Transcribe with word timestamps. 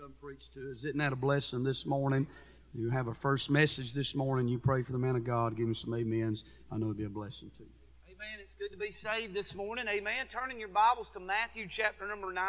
come 0.00 0.14
preach 0.22 0.50
to 0.54 0.72
us. 0.72 0.78
Isn't 0.78 0.96
that 0.98 1.12
a 1.12 1.16
blessing 1.16 1.62
this 1.62 1.84
morning? 1.84 2.26
You 2.72 2.88
have 2.88 3.08
a 3.08 3.14
first 3.14 3.50
message 3.50 3.92
this 3.92 4.14
morning. 4.14 4.48
You 4.48 4.58
pray 4.58 4.82
for 4.82 4.92
the 4.92 4.98
man 4.98 5.14
of 5.14 5.24
God. 5.24 5.56
Give 5.58 5.66
him 5.66 5.74
some 5.74 5.92
amens. 5.92 6.44
I 6.72 6.78
know 6.78 6.86
it'll 6.86 6.94
be 6.94 7.04
a 7.04 7.10
blessing 7.10 7.50
to 7.58 7.64
you. 7.64 7.68
Amen. 8.06 8.38
It's 8.40 8.54
good 8.54 8.70
to 8.70 8.78
be 8.78 8.92
saved 8.92 9.34
this 9.34 9.54
morning. 9.54 9.84
Amen. 9.90 10.24
Turning 10.32 10.58
your 10.58 10.68
Bibles 10.68 11.08
to 11.12 11.20
Matthew 11.20 11.68
chapter 11.76 12.08
number 12.08 12.32
9. 12.32 12.44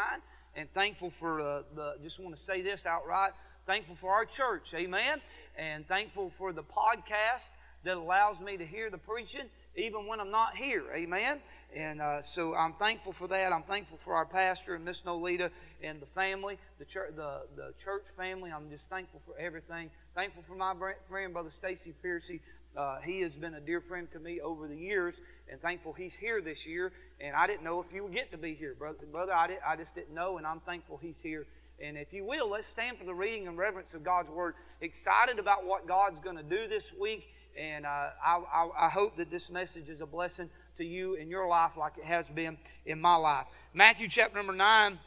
And 0.56 0.72
thankful 0.74 1.12
for 1.20 1.42
uh, 1.42 1.64
the, 1.76 1.96
just 2.02 2.22
want 2.22 2.38
to 2.38 2.42
say 2.46 2.62
this 2.62 2.86
outright. 2.86 3.34
Thankful 3.66 3.98
for 4.00 4.14
our 4.14 4.26
church. 4.26 4.68
Amen. 4.74 5.20
And 5.58 5.86
thankful 5.90 6.32
for 6.38 6.54
the 6.54 6.64
podcast 6.64 7.52
that 7.84 7.98
allows 7.98 8.40
me 8.40 8.56
to 8.56 8.66
hear 8.66 8.90
the 8.90 8.98
preaching 8.98 9.50
even 9.76 10.08
when 10.08 10.20
I'm 10.20 10.32
not 10.32 10.56
here. 10.56 10.84
Amen. 10.94 11.40
And 11.76 12.02
uh, 12.02 12.22
so 12.24 12.54
I'm 12.54 12.74
thankful 12.74 13.14
for 13.14 13.28
that. 13.30 13.54
I'm 13.54 13.64
thankful 13.64 13.98
for 14.04 14.14
our 14.14 14.26
pastor 14.26 14.76
and 14.76 14.84
Miss 14.84 14.98
Nolita 15.06 15.50
and 15.82 16.02
the 16.02 16.06
family, 16.08 16.58
the 16.80 16.86
church, 16.86 17.14
the, 17.16 17.42
the 17.56 17.74
church 17.84 18.04
family. 18.18 18.52
I'm 18.52 18.70
just 18.70 18.84
thankful 18.90 19.22
for 19.26 19.38
everything. 19.40 19.90
Thankful 20.14 20.44
for 20.48 20.56
my 20.56 20.74
friend, 21.10 21.34
Brother 21.34 21.52
Stacy 21.60 21.94
Piercy. 22.02 22.42
Uh, 22.76 23.00
he 23.04 23.22
has 23.22 23.32
been 23.34 23.54
a 23.56 23.60
dear 23.60 23.82
friend 23.82 24.08
to 24.14 24.20
me 24.20 24.40
over 24.40 24.68
the 24.68 24.76
years, 24.76 25.14
and 25.52 25.62
thankful 25.62 25.94
he's 25.94 26.14
here 26.20 26.42
this 26.42 26.66
year. 26.66 26.92
And 27.20 27.36
I 27.36 27.48
didn't 27.48 27.64
know 27.64 27.82
if 27.82 27.94
you 27.94 28.04
would 28.04 28.14
get 28.14 28.32
to 28.32 28.38
be 28.38 28.54
here, 28.54 28.76
brother. 28.78 29.00
Brother, 29.12 29.34
I, 29.34 29.48
did, 29.48 29.58
I 29.66 29.76
just 29.76 29.94
didn't 29.94 30.14
know, 30.14 30.38
and 30.38 30.48
I'm 30.48 30.62
thankful 30.62 30.98
he's 31.02 31.20
here. 31.22 31.46
And 31.84 31.98
if 31.98 32.14
you 32.14 32.24
will, 32.24 32.50
let's 32.50 32.68
stand 32.68 32.98
for 32.98 33.06
the 33.06 33.14
reading 33.14 33.48
and 33.48 33.58
reverence 33.58 33.94
of 33.94 34.04
God's 34.04 34.30
Word. 34.30 34.54
Excited 34.82 35.40
about 35.40 35.66
what 35.66 35.88
God's 35.88 36.20
going 36.20 36.38
to 36.38 36.44
do 36.44 36.68
this 36.68 36.84
week, 37.00 37.28
and 37.60 37.86
uh, 37.86 37.90
I, 37.90 38.42
I, 38.54 38.70
I 38.88 38.90
hope 38.90 39.18
that 39.18 39.30
this 39.30 39.50
message 39.50 39.90
is 39.90 40.02
a 40.02 40.06
blessing 40.06 40.50
to 40.78 40.84
you 40.84 41.16
in 41.16 41.30
your 41.30 41.48
life 41.48 41.72
like 41.78 41.94
it 41.98 42.06
has 42.06 42.26
been 42.34 42.58
in 42.86 43.00
my 43.02 43.16
life. 43.16 43.46
Matthew 43.74 44.08
chapter 44.10 44.38
number 44.38 44.54
9, 44.54 45.00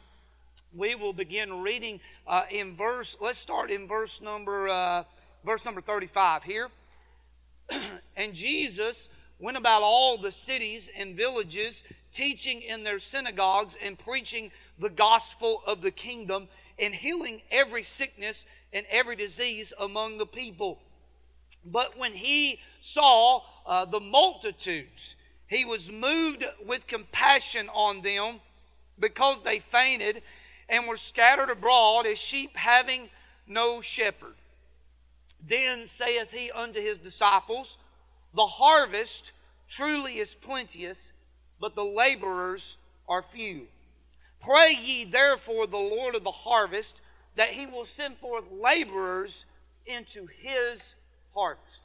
we 0.75 0.95
will 0.95 1.13
begin 1.13 1.61
reading 1.61 1.99
uh, 2.27 2.43
in 2.51 2.75
verse, 2.75 3.15
let's 3.21 3.39
start 3.39 3.71
in 3.71 3.87
verse 3.87 4.19
number, 4.21 4.67
uh, 4.67 5.03
verse 5.45 5.61
number 5.65 5.81
35 5.81 6.43
here. 6.43 6.69
and 8.17 8.33
Jesus 8.33 8.95
went 9.39 9.57
about 9.57 9.81
all 9.81 10.21
the 10.21 10.31
cities 10.31 10.83
and 10.97 11.15
villages, 11.15 11.75
teaching 12.13 12.61
in 12.61 12.83
their 12.83 12.99
synagogues 12.99 13.75
and 13.83 13.97
preaching 13.99 14.51
the 14.79 14.89
gospel 14.89 15.61
of 15.65 15.81
the 15.81 15.91
kingdom 15.91 16.47
and 16.79 16.93
healing 16.93 17.41
every 17.51 17.83
sickness 17.83 18.37
and 18.71 18.85
every 18.89 19.15
disease 19.15 19.71
among 19.79 20.17
the 20.17 20.25
people. 20.25 20.79
But 21.65 21.97
when 21.97 22.13
he 22.13 22.59
saw 22.93 23.41
uh, 23.65 23.85
the 23.85 23.99
multitudes, 23.99 25.15
he 25.47 25.65
was 25.65 25.87
moved 25.89 26.43
with 26.65 26.87
compassion 26.87 27.69
on 27.69 28.01
them 28.01 28.39
because 28.99 29.37
they 29.43 29.59
fainted 29.59 30.21
and 30.69 30.87
were 30.87 30.97
scattered 30.97 31.49
abroad 31.49 32.05
as 32.05 32.19
sheep 32.19 32.55
having 32.55 33.09
no 33.47 33.81
shepherd. 33.81 34.35
Then 35.47 35.87
saith 35.97 36.29
he 36.31 36.51
unto 36.51 36.81
his 36.81 36.97
disciples, 36.99 37.77
The 38.33 38.47
harvest 38.47 39.31
truly 39.69 40.19
is 40.19 40.33
plenteous, 40.41 40.97
but 41.59 41.75
the 41.75 41.83
laborers 41.83 42.77
are 43.07 43.25
few. 43.33 43.67
Pray 44.43 44.73
ye 44.73 45.05
therefore 45.05 45.67
the 45.67 45.77
Lord 45.77 46.15
of 46.15 46.23
the 46.23 46.31
harvest 46.31 46.93
that 47.35 47.49
he 47.49 47.65
will 47.65 47.87
send 47.97 48.17
forth 48.17 48.45
laborers 48.51 49.31
into 49.85 50.27
his 50.27 50.79
harvest. 51.35 51.84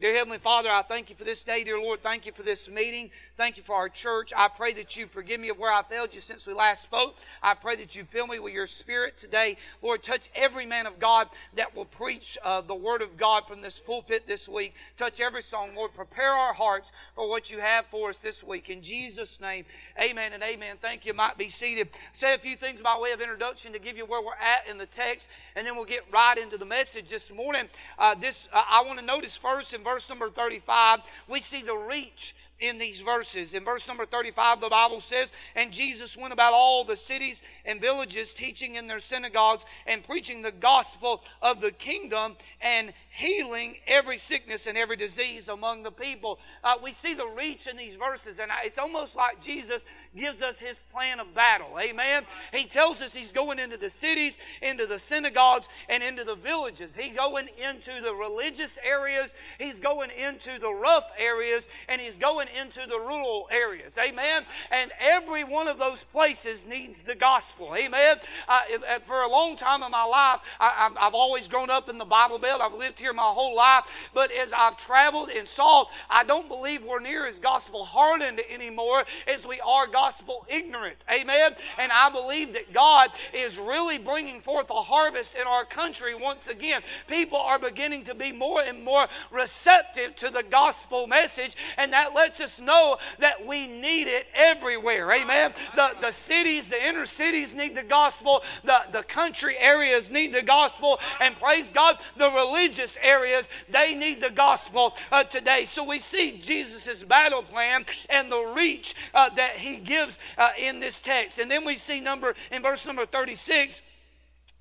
Dear 0.00 0.14
Heavenly 0.14 0.38
Father, 0.38 0.70
I 0.70 0.82
thank 0.82 1.10
you 1.10 1.16
for 1.16 1.24
this 1.24 1.42
day. 1.42 1.64
Dear 1.64 1.80
Lord, 1.80 2.04
thank 2.04 2.24
you 2.24 2.30
for 2.30 2.44
this 2.44 2.68
meeting. 2.68 3.10
Thank 3.36 3.56
you 3.56 3.64
for 3.66 3.74
our 3.74 3.88
church. 3.88 4.30
I 4.36 4.46
pray 4.46 4.72
that 4.74 4.94
you 4.94 5.08
forgive 5.12 5.40
me 5.40 5.48
of 5.48 5.58
where 5.58 5.72
I 5.72 5.82
failed 5.82 6.10
you 6.12 6.20
since 6.20 6.46
we 6.46 6.54
last 6.54 6.84
spoke. 6.84 7.16
I 7.42 7.54
pray 7.54 7.74
that 7.78 7.96
you 7.96 8.06
fill 8.12 8.28
me 8.28 8.38
with 8.38 8.54
your 8.54 8.68
spirit 8.68 9.18
today. 9.20 9.56
Lord, 9.82 10.04
touch 10.04 10.20
every 10.36 10.66
man 10.66 10.86
of 10.86 11.00
God 11.00 11.26
that 11.56 11.74
will 11.74 11.84
preach 11.84 12.38
uh, 12.44 12.60
the 12.60 12.76
word 12.76 13.02
of 13.02 13.16
God 13.16 13.42
from 13.48 13.60
this 13.60 13.80
pulpit 13.84 14.22
this 14.28 14.46
week. 14.46 14.74
Touch 14.98 15.18
every 15.18 15.42
song. 15.42 15.70
Lord, 15.74 15.92
prepare 15.94 16.32
our 16.32 16.54
hearts 16.54 16.86
for 17.16 17.28
what 17.28 17.50
you 17.50 17.58
have 17.58 17.84
for 17.90 18.10
us 18.10 18.16
this 18.22 18.40
week. 18.44 18.70
In 18.70 18.84
Jesus' 18.84 19.36
name, 19.40 19.64
amen 20.00 20.32
and 20.32 20.44
amen. 20.44 20.76
Thank 20.80 21.06
you. 21.06 21.12
Might 21.12 21.36
be 21.36 21.50
seated. 21.50 21.88
Say 22.14 22.34
a 22.34 22.38
few 22.38 22.56
things 22.56 22.78
by 22.80 22.96
way 23.00 23.10
of 23.10 23.20
introduction 23.20 23.72
to 23.72 23.80
give 23.80 23.96
you 23.96 24.06
where 24.06 24.22
we're 24.22 24.34
at 24.34 24.70
in 24.70 24.78
the 24.78 24.86
text, 24.86 25.26
and 25.56 25.66
then 25.66 25.74
we'll 25.74 25.86
get 25.86 26.04
right 26.12 26.38
into 26.38 26.56
the 26.56 26.64
message 26.64 27.10
this 27.10 27.28
morning. 27.34 27.64
Uh, 27.98 28.14
this 28.14 28.36
uh, 28.52 28.62
I 28.70 28.82
want 28.82 29.00
to 29.00 29.04
notice 29.04 29.36
first 29.42 29.72
in 29.72 29.87
verse 29.88 30.04
number 30.08 30.28
35, 30.30 31.00
we 31.28 31.40
see 31.40 31.62
the 31.62 31.74
reach 31.74 32.34
in 32.60 32.78
these 32.78 33.00
verses. 33.00 33.54
In 33.54 33.64
verse 33.64 33.86
number 33.86 34.04
35, 34.04 34.60
the 34.60 34.68
Bible 34.68 35.02
says, 35.08 35.28
And 35.54 35.72
Jesus 35.72 36.16
went 36.16 36.32
about 36.32 36.52
all 36.52 36.84
the 36.84 36.96
cities 36.96 37.36
and 37.64 37.80
villages, 37.80 38.28
teaching 38.36 38.74
in 38.74 38.86
their 38.86 39.00
synagogues 39.00 39.62
and 39.86 40.04
preaching 40.04 40.42
the 40.42 40.52
gospel 40.52 41.22
of 41.40 41.60
the 41.60 41.70
kingdom 41.70 42.36
and 42.60 42.92
healing 43.16 43.76
every 43.86 44.18
sickness 44.28 44.66
and 44.66 44.76
every 44.76 44.96
disease 44.96 45.48
among 45.48 45.84
the 45.84 45.90
people. 45.90 46.38
Uh, 46.62 46.74
we 46.82 46.94
see 47.00 47.14
the 47.14 47.26
reach 47.26 47.66
in 47.66 47.76
these 47.76 47.96
verses, 47.96 48.38
and 48.40 48.50
it's 48.64 48.78
almost 48.78 49.14
like 49.14 49.42
Jesus 49.44 49.80
gives 50.18 50.42
us 50.42 50.56
his 50.58 50.76
plan 50.92 51.20
of 51.20 51.34
battle. 51.34 51.78
Amen. 51.78 52.24
He 52.52 52.66
tells 52.66 53.00
us 53.00 53.10
he's 53.12 53.32
going 53.32 53.58
into 53.58 53.76
the 53.76 53.90
cities, 54.00 54.32
into 54.60 54.86
the 54.86 55.00
synagogues, 55.08 55.66
and 55.88 56.02
into 56.02 56.24
the 56.24 56.34
villages. 56.34 56.90
He's 56.98 57.14
going 57.14 57.46
into 57.56 58.02
the 58.02 58.12
religious 58.12 58.70
areas, 58.84 59.30
he's 59.58 59.78
going 59.80 60.10
into 60.10 60.58
the 60.60 60.72
rough 60.72 61.04
areas, 61.18 61.62
and 61.88 62.00
he's 62.00 62.18
going 62.20 62.48
into 62.48 62.80
the 62.88 62.98
rural 62.98 63.48
areas. 63.50 63.92
Amen. 63.96 64.42
And 64.70 64.90
every 64.98 65.44
one 65.44 65.68
of 65.68 65.78
those 65.78 65.98
places 66.12 66.58
needs 66.66 66.96
the 67.06 67.14
gospel. 67.14 67.74
Amen. 67.76 68.16
Uh, 68.48 68.60
for 69.06 69.22
a 69.22 69.30
long 69.30 69.56
time 69.56 69.82
in 69.82 69.90
my 69.90 70.04
life, 70.04 70.40
I, 70.58 70.90
have 70.98 71.14
always 71.14 71.46
grown 71.46 71.70
up 71.70 71.88
in 71.88 71.98
the 71.98 72.04
Bible 72.04 72.38
Belt. 72.38 72.60
I've 72.60 72.76
lived 72.76 72.98
here 72.98 73.12
my 73.12 73.30
whole 73.32 73.54
life. 73.54 73.84
But 74.14 74.30
as 74.32 74.48
I've 74.56 74.78
traveled 74.78 75.28
and 75.30 75.46
saw, 75.54 75.86
I 76.10 76.24
don't 76.24 76.48
believe 76.48 76.82
we're 76.82 77.00
near 77.00 77.26
as 77.26 77.38
gospel 77.38 77.84
hardened 77.84 78.40
anymore 78.52 79.04
as 79.26 79.46
we 79.46 79.60
are 79.60 79.86
gospel 79.86 80.07
ignorant. 80.48 80.96
Amen. 81.10 81.52
And 81.78 81.92
I 81.92 82.10
believe 82.10 82.52
that 82.54 82.72
God 82.72 83.10
is 83.32 83.56
really 83.56 83.98
bringing 83.98 84.40
forth 84.42 84.66
a 84.70 84.82
harvest 84.82 85.30
in 85.38 85.46
our 85.46 85.64
country 85.64 86.14
once 86.14 86.46
again. 86.50 86.82
People 87.08 87.38
are 87.38 87.58
beginning 87.58 88.04
to 88.06 88.14
be 88.14 88.32
more 88.32 88.62
and 88.62 88.84
more 88.84 89.06
receptive 89.30 90.16
to 90.16 90.30
the 90.30 90.42
gospel 90.42 91.06
message, 91.06 91.52
and 91.76 91.92
that 91.92 92.14
lets 92.14 92.40
us 92.40 92.58
know 92.58 92.96
that 93.20 93.46
we 93.46 93.66
need 93.66 94.06
it 94.06 94.26
everywhere. 94.34 95.10
Amen. 95.12 95.52
The, 95.76 95.88
the 96.00 96.12
cities, 96.12 96.64
the 96.68 96.88
inner 96.88 97.06
cities 97.06 97.54
need 97.54 97.76
the 97.76 97.82
gospel, 97.82 98.42
the, 98.64 98.78
the 98.92 99.02
country 99.02 99.56
areas 99.58 100.10
need 100.10 100.34
the 100.34 100.42
gospel, 100.42 100.98
and 101.20 101.36
praise 101.38 101.66
God, 101.74 101.96
the 102.16 102.30
religious 102.30 102.96
areas, 103.02 103.44
they 103.70 103.94
need 103.94 104.20
the 104.20 104.30
gospel 104.30 104.94
uh, 105.10 105.24
today. 105.24 105.66
So 105.72 105.84
we 105.84 106.00
see 106.00 106.40
Jesus' 106.44 107.02
battle 107.08 107.42
plan 107.42 107.84
and 108.08 108.30
the 108.30 108.52
reach 108.54 108.94
uh, 109.14 109.30
that 109.36 109.56
he 109.56 109.76
gives 109.88 110.14
uh, 110.36 110.50
in 110.58 110.78
this 110.78 111.00
text. 111.00 111.38
And 111.38 111.50
then 111.50 111.64
we 111.64 111.78
see 111.78 111.98
number 111.98 112.34
in 112.52 112.62
verse 112.62 112.84
number 112.86 113.06
36 113.06 113.80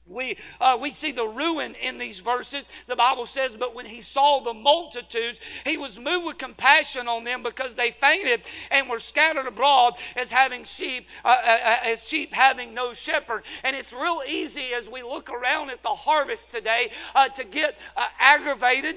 we, 0.10 0.38
uh, 0.62 0.78
we 0.80 0.92
see 0.92 1.12
the 1.12 1.28
ruin 1.28 1.76
in 1.76 1.98
these 1.98 2.20
verses. 2.20 2.66
The 2.88 2.96
Bible 2.96 3.28
says, 3.28 3.52
But 3.60 3.76
when 3.76 3.86
he 3.86 4.02
saw 4.02 4.42
the 4.44 4.54
multitudes, 4.54 5.38
he 5.66 5.78
was 5.78 5.98
moved 5.98 6.26
with 6.26 6.38
compassion 6.38 7.08
on 7.08 7.24
them 7.24 7.44
because 7.44 7.76
they 7.76 7.96
fainted 8.00 8.42
and 8.72 8.90
were 8.90 9.00
scattered 9.00 9.48
abroad 9.48 9.96
as 10.16 10.30
having 10.30 10.66
sheep, 10.66 11.08
uh, 11.26 11.28
uh, 11.28 11.32
uh 11.32 11.78
as 11.92 12.00
sheep 12.04 12.34
having 12.34 12.74
no 12.74 12.94
shepherd. 12.94 13.44
And 13.64 13.76
it's 13.76 13.92
real 13.92 14.22
easy 14.28 14.70
as 14.74 14.88
we 14.90 15.04
look 15.04 15.30
around 15.30 15.70
at 15.72 15.84
the 15.84 15.90
harvest 15.90 16.50
today 16.52 16.92
uh, 17.14 17.30
to 17.30 17.44
get 17.44 17.76
uh, 17.96 18.06
aggravated 18.20 18.96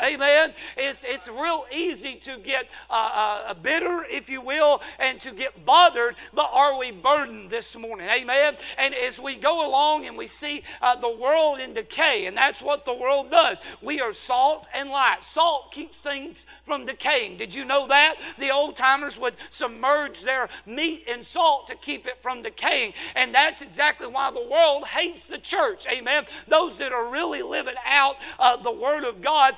Amen. 0.00 0.52
It's, 0.76 1.00
it's 1.02 1.26
real 1.26 1.64
easy 1.74 2.20
to 2.24 2.38
get 2.38 2.66
uh, 2.88 2.92
uh, 2.92 3.54
bitter, 3.54 4.04
if 4.08 4.28
you 4.28 4.40
will, 4.40 4.80
and 4.98 5.20
to 5.22 5.32
get 5.32 5.64
bothered, 5.64 6.14
but 6.32 6.48
are 6.52 6.78
we 6.78 6.92
burdened 6.92 7.50
this 7.50 7.74
morning? 7.74 8.08
Amen. 8.08 8.54
And 8.78 8.94
as 8.94 9.18
we 9.18 9.36
go 9.36 9.66
along 9.66 10.06
and 10.06 10.16
we 10.16 10.28
see 10.28 10.62
uh, 10.80 11.00
the 11.00 11.10
world 11.10 11.58
in 11.58 11.74
decay, 11.74 12.26
and 12.26 12.36
that's 12.36 12.60
what 12.60 12.84
the 12.84 12.94
world 12.94 13.30
does, 13.30 13.58
we 13.82 14.00
are 14.00 14.14
salt 14.14 14.66
and 14.72 14.88
light. 14.88 15.18
Salt 15.34 15.72
keeps 15.72 15.98
things 15.98 16.36
from 16.64 16.86
decaying. 16.86 17.38
Did 17.38 17.54
you 17.54 17.64
know 17.64 17.88
that? 17.88 18.14
The 18.38 18.50
old 18.50 18.76
timers 18.76 19.18
would 19.18 19.34
submerge 19.50 20.22
their 20.22 20.48
meat 20.64 21.04
in 21.08 21.24
salt 21.24 21.66
to 21.68 21.74
keep 21.74 22.06
it 22.06 22.18
from 22.22 22.42
decaying. 22.42 22.92
And 23.16 23.34
that's 23.34 23.62
exactly 23.62 24.06
why 24.06 24.30
the 24.30 24.46
world 24.48 24.86
hates 24.86 25.22
the 25.28 25.38
church. 25.38 25.86
Amen. 25.90 26.24
Those 26.48 26.78
that 26.78 26.92
are 26.92 27.10
really 27.10 27.42
living 27.42 27.74
out 27.84 28.14
uh, 28.38 28.62
the 28.62 28.70
Word 28.70 29.02
of 29.02 29.22
God 29.22 29.54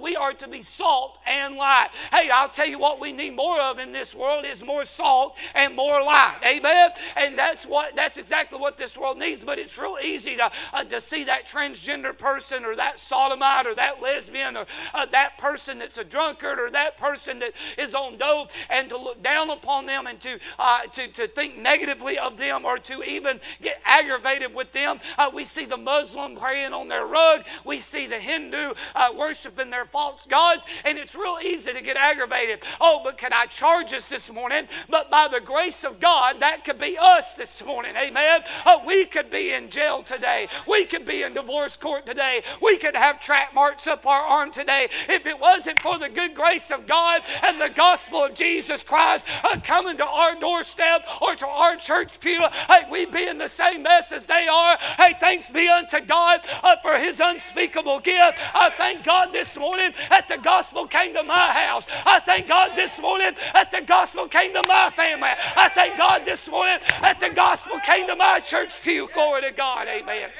we 0.00 0.16
are 0.16 0.32
to 0.32 0.48
be 0.48 0.62
salt 0.76 1.18
and 1.26 1.56
light. 1.56 1.88
Hey, 2.10 2.30
I'll 2.30 2.48
tell 2.48 2.66
you 2.66 2.78
what 2.78 3.00
we 3.00 3.12
need 3.12 3.36
more 3.36 3.60
of 3.60 3.78
in 3.78 3.92
this 3.92 4.14
world 4.14 4.44
is 4.44 4.60
more 4.62 4.84
salt 4.84 5.34
and 5.54 5.74
more 5.76 6.02
light. 6.02 6.38
Amen. 6.44 6.90
And 7.16 7.38
that's 7.38 7.64
what 7.64 7.94
that's 7.94 8.16
exactly 8.16 8.58
what 8.58 8.78
this 8.78 8.96
world 8.96 9.18
needs. 9.18 9.42
But 9.44 9.58
it's 9.58 9.76
real 9.76 9.96
easy 10.02 10.36
to 10.36 10.50
uh, 10.72 10.84
to 10.84 11.00
see 11.00 11.24
that 11.24 11.46
transgender 11.46 12.16
person 12.16 12.64
or 12.64 12.76
that 12.76 12.98
sodomite 12.98 13.66
or 13.66 13.74
that 13.74 14.00
lesbian 14.00 14.56
or 14.56 14.66
uh, 14.94 15.06
that 15.12 15.38
person 15.38 15.78
that's 15.78 15.98
a 15.98 16.04
drunkard 16.04 16.58
or 16.58 16.70
that 16.70 16.98
person 16.98 17.38
that 17.40 17.52
is 17.76 17.94
on 17.94 18.18
dope 18.18 18.48
and 18.70 18.88
to 18.88 18.96
look 18.96 19.22
down 19.22 19.50
upon 19.50 19.86
them 19.86 20.06
and 20.06 20.20
to 20.22 20.38
uh, 20.58 20.80
to 20.94 21.12
to 21.12 21.28
think 21.28 21.56
negatively 21.56 22.18
of 22.18 22.36
them 22.36 22.64
or 22.64 22.78
to 22.78 23.02
even 23.02 23.40
get 23.62 23.76
aggravated 23.84 24.54
with 24.54 24.72
them. 24.72 24.98
Uh, 25.16 25.30
we 25.32 25.44
see 25.44 25.66
the 25.66 25.76
Muslim 25.76 26.36
praying 26.36 26.72
on 26.72 26.88
their 26.88 27.06
rug. 27.06 27.42
We 27.64 27.80
see 27.80 28.06
the 28.06 28.18
Hindu 28.18 28.72
uh, 28.94 29.08
worshiping 29.58 29.70
their 29.70 29.86
false 29.86 30.20
gods, 30.28 30.62
and 30.84 30.98
it's 30.98 31.14
real 31.14 31.38
easy 31.42 31.72
to 31.72 31.80
get 31.80 31.96
aggravated. 31.96 32.60
Oh, 32.80 33.00
but 33.04 33.18
can 33.18 33.32
I 33.32 33.46
charge 33.46 33.92
us 33.92 34.02
this 34.10 34.28
morning? 34.30 34.68
But 34.88 35.10
by 35.10 35.28
the 35.28 35.44
grace 35.44 35.84
of 35.84 36.00
God, 36.00 36.36
that 36.40 36.64
could 36.64 36.78
be 36.78 36.96
us 37.00 37.24
this 37.36 37.62
morning. 37.64 37.94
Amen. 37.96 38.40
Oh, 38.66 38.82
we 38.86 39.06
could 39.06 39.30
be 39.30 39.52
in 39.52 39.70
jail 39.70 40.02
today. 40.02 40.48
We 40.68 40.86
could 40.86 41.06
be 41.06 41.22
in 41.22 41.34
divorce 41.34 41.76
court 41.76 42.06
today. 42.06 42.42
We 42.62 42.78
could 42.78 42.94
have 42.94 43.20
track 43.20 43.54
marks 43.54 43.86
up 43.86 44.06
our 44.06 44.22
arm 44.22 44.52
today 44.52 44.88
if 45.08 45.26
it 45.26 45.38
wasn't 45.38 45.80
for 45.80 45.98
the 45.98 46.08
good 46.08 46.34
grace 46.34 46.70
of 46.70 46.86
God 46.86 47.22
and 47.42 47.60
the 47.60 47.74
gospel 47.74 48.24
of 48.24 48.34
Jesus 48.34 48.82
Christ 48.82 49.24
uh, 49.44 49.60
coming 49.64 49.96
to 49.98 50.06
our 50.06 50.38
doorstep 50.38 51.02
or 51.20 51.34
to 51.36 51.46
our 51.46 51.76
church 51.76 52.10
pew. 52.20 52.40
Hey, 52.68 52.90
we 52.90 53.06
be 53.06 53.26
in 53.26 53.38
the 53.38 53.48
same 53.48 53.82
mess 53.82 54.12
as 54.12 54.24
they 54.26 54.46
are. 54.50 54.76
Hey, 54.96 55.14
thanks 55.20 55.48
be 55.48 55.68
unto 55.68 56.00
God 56.06 56.40
uh, 56.62 56.76
for 56.82 56.98
His 56.98 57.18
unspeakable 57.20 58.00
gift. 58.00 58.38
I 58.54 58.70
thank 58.76 59.04
God 59.04 59.32
this 59.32 59.47
morning 59.56 59.92
that 60.10 60.26
the 60.28 60.38
gospel 60.38 60.86
came 60.86 61.14
to 61.14 61.22
my 61.22 61.52
house. 61.52 61.84
I 61.88 62.20
thank 62.20 62.48
God 62.48 62.70
this 62.76 62.98
morning 62.98 63.32
that 63.52 63.70
the 63.70 63.82
gospel 63.86 64.28
came 64.28 64.52
to 64.54 64.62
my 64.62 64.90
family. 64.94 65.28
I 65.28 65.70
thank 65.74 65.96
God 65.98 66.22
this 66.24 66.46
morning 66.46 66.78
that 67.00 67.20
the 67.20 67.30
gospel 67.30 67.80
came 67.84 68.06
to 68.06 68.16
my 68.16 68.40
church 68.40 68.70
pew. 68.82 69.08
Glory 69.14 69.42
to 69.42 69.50
God. 69.52 69.86
Amen. 69.88 70.30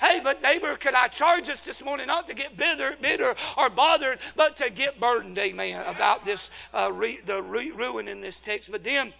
Hey, 0.00 0.20
but 0.22 0.42
neighbor, 0.42 0.76
could 0.76 0.94
I 0.94 1.06
charge 1.06 1.48
us 1.48 1.60
this 1.64 1.80
morning 1.80 2.08
not 2.08 2.26
to 2.26 2.34
get 2.34 2.56
bitter, 2.56 2.96
bitter 3.00 3.36
or 3.56 3.70
bothered, 3.70 4.18
but 4.36 4.56
to 4.56 4.68
get 4.68 4.98
burdened, 4.98 5.38
amen, 5.38 5.80
about 5.86 6.24
this 6.24 6.40
uh, 6.74 6.92
re, 6.92 7.20
the 7.24 7.40
re, 7.40 7.70
ruin 7.70 8.08
in 8.08 8.20
this 8.20 8.36
text. 8.44 8.68
But 8.68 8.82
then 8.82 9.12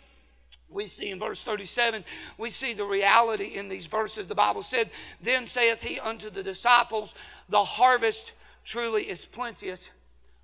we 0.68 0.88
see 0.88 1.10
in 1.10 1.20
verse 1.20 1.40
37, 1.42 2.04
we 2.38 2.50
see 2.50 2.74
the 2.74 2.84
reality 2.84 3.54
in 3.56 3.68
these 3.68 3.86
verses. 3.86 4.26
The 4.26 4.34
Bible 4.34 4.64
said, 4.64 4.90
Then 5.24 5.46
saith 5.46 5.78
he 5.80 6.00
unto 6.00 6.30
the 6.30 6.42
disciples, 6.42 7.10
The 7.48 7.64
harvest 7.64 8.32
truly 8.64 9.02
is 9.02 9.24
plenteous, 9.32 9.80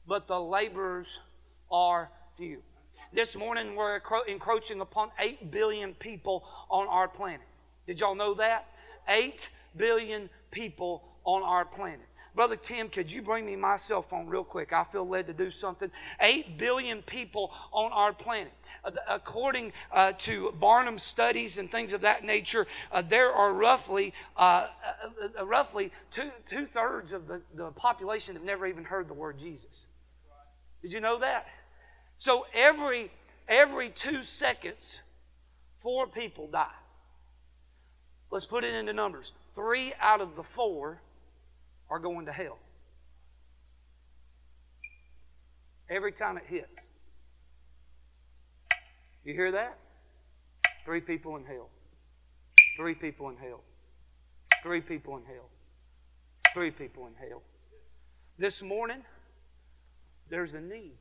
but 0.07 0.27
the 0.27 0.39
laborers 0.39 1.07
are 1.71 2.11
few. 2.37 2.59
This 3.15 3.35
morning 3.35 3.75
we're 3.75 4.01
encroaching 4.29 4.81
upon 4.81 5.11
8 5.19 5.51
billion 5.51 5.95
people 5.95 6.45
on 6.71 6.87
our 6.89 7.09
planet. 7.09 7.47
Did 7.87 8.01
y'all 8.01 8.15
know 8.15 8.35
that? 8.35 8.67
8 9.09 9.35
billion 9.77 10.29
people 10.51 11.03
on 11.25 11.43
our 11.43 11.65
planet. 11.65 12.07
Brother 12.35 12.57
Tim, 12.57 12.89
could 12.89 13.11
you 13.11 13.23
bring 13.23 13.47
me 13.47 13.57
my 13.57 13.79
cell 13.89 14.05
phone 14.09 14.27
real 14.27 14.45
quick? 14.45 14.73
I 14.73 14.85
feel 14.93 15.09
led 15.09 15.27
to 15.27 15.33
do 15.33 15.51
something. 15.51 15.91
8 16.21 16.59
billion 16.59 17.03
people 17.03 17.51
on 17.73 17.91
our 17.93 18.13
planet. 18.13 18.53
Uh, 18.85 18.91
according 19.09 19.73
uh, 19.93 20.13
to 20.19 20.53
Barna 20.61 21.01
studies 21.01 21.59
and 21.59 21.71
things 21.71 21.93
of 21.93 22.03
that 22.03 22.25
nature, 22.25 22.67
uh, 22.93 23.03
there 23.03 23.33
are 23.33 23.53
roughly 23.53 24.13
uh, 24.37 24.41
uh, 24.41 24.67
uh, 25.41 25.47
roughly 25.47 25.93
two 26.15 26.31
two 26.49 26.67
thirds 26.73 27.13
of 27.13 27.27
the, 27.27 27.41
the 27.55 27.71
population 27.73 28.35
have 28.35 28.45
never 28.45 28.67
even 28.67 28.85
heard 28.85 29.09
the 29.09 29.15
word 29.15 29.39
Jesus. 29.39 29.67
Did 30.83 30.93
you 30.93 31.01
know 31.01 31.21
that? 31.21 31.47
So 32.19 32.47
every 32.55 33.11
every 33.49 33.91
two 33.91 34.21
seconds, 34.39 34.77
four 35.83 36.07
people 36.07 36.49
die. 36.49 36.67
Let's 38.31 38.47
put 38.47 38.65
it 38.65 38.75
into 38.75 38.93
numbers. 38.93 39.33
Three 39.55 39.93
out 40.01 40.21
of 40.21 40.37
the 40.37 40.45
four 40.55 41.01
are 41.91 41.99
going 41.99 42.27
to 42.27 42.33
hell. 42.33 42.59
Every 45.91 46.13
time 46.13 46.37
it 46.37 46.45
hits. 46.47 46.69
You 49.29 49.35
hear 49.35 49.53
that? 49.53 49.77
Three 50.87 51.03
people 51.03 51.37
in 51.37 51.45
hell. 51.45 51.69
Three 52.79 52.95
people 52.95 53.29
in 53.29 53.37
hell. 53.37 53.61
Three 54.63 54.81
people 54.81 55.19
in 55.19 55.23
hell. 55.25 55.51
Three 56.55 56.71
people 56.71 57.07
in 57.09 57.13
hell. 57.29 57.43
This 58.39 58.63
morning, 58.63 59.03
there's 60.31 60.55
a 60.55 60.61
need. 60.63 60.95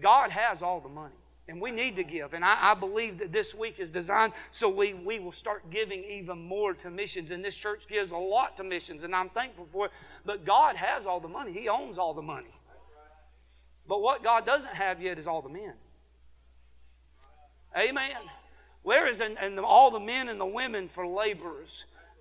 God 0.00 0.30
has 0.30 0.62
all 0.62 0.78
the 0.78 0.88
money. 0.88 1.16
And 1.48 1.60
we 1.60 1.72
need 1.72 1.96
to 1.96 2.04
give. 2.04 2.34
And 2.34 2.44
I, 2.44 2.70
I, 2.70 2.74
believe 2.78 3.18
that 3.18 3.32
this 3.32 3.52
week 3.52 3.80
is 3.80 3.90
designed 3.90 4.32
so 4.52 4.68
we, 4.68 4.94
we 4.94 5.18
will 5.18 5.34
start 5.40 5.68
giving 5.72 6.04
even 6.04 6.40
more 6.40 6.72
to 6.72 6.88
missions. 6.88 7.32
And 7.32 7.44
this 7.44 7.56
church 7.56 7.80
gives 7.90 8.12
a 8.12 8.16
lot 8.16 8.56
to 8.58 8.62
missions, 8.62 9.02
and 9.02 9.12
I'm 9.12 9.30
thankful 9.30 9.66
for 9.72 9.86
it. 9.86 9.92
But 10.24 10.46
God 10.46 10.76
has 10.76 11.04
all 11.04 11.18
the 11.18 11.26
money, 11.26 11.52
He 11.52 11.68
owns 11.68 11.98
all 11.98 12.14
the 12.14 12.22
money. 12.22 12.54
But 13.88 14.02
what 14.02 14.22
God 14.22 14.46
doesn't 14.46 14.76
have 14.76 15.02
yet 15.02 15.18
is 15.18 15.26
all 15.26 15.42
the 15.42 15.48
men. 15.48 15.72
Amen. 17.76 18.16
Where 18.82 19.08
is 19.08 19.20
and, 19.20 19.38
and 19.38 19.58
all 19.60 19.90
the 19.90 20.00
men 20.00 20.28
and 20.28 20.40
the 20.40 20.46
women 20.46 20.90
for 20.94 21.06
laborers? 21.06 21.70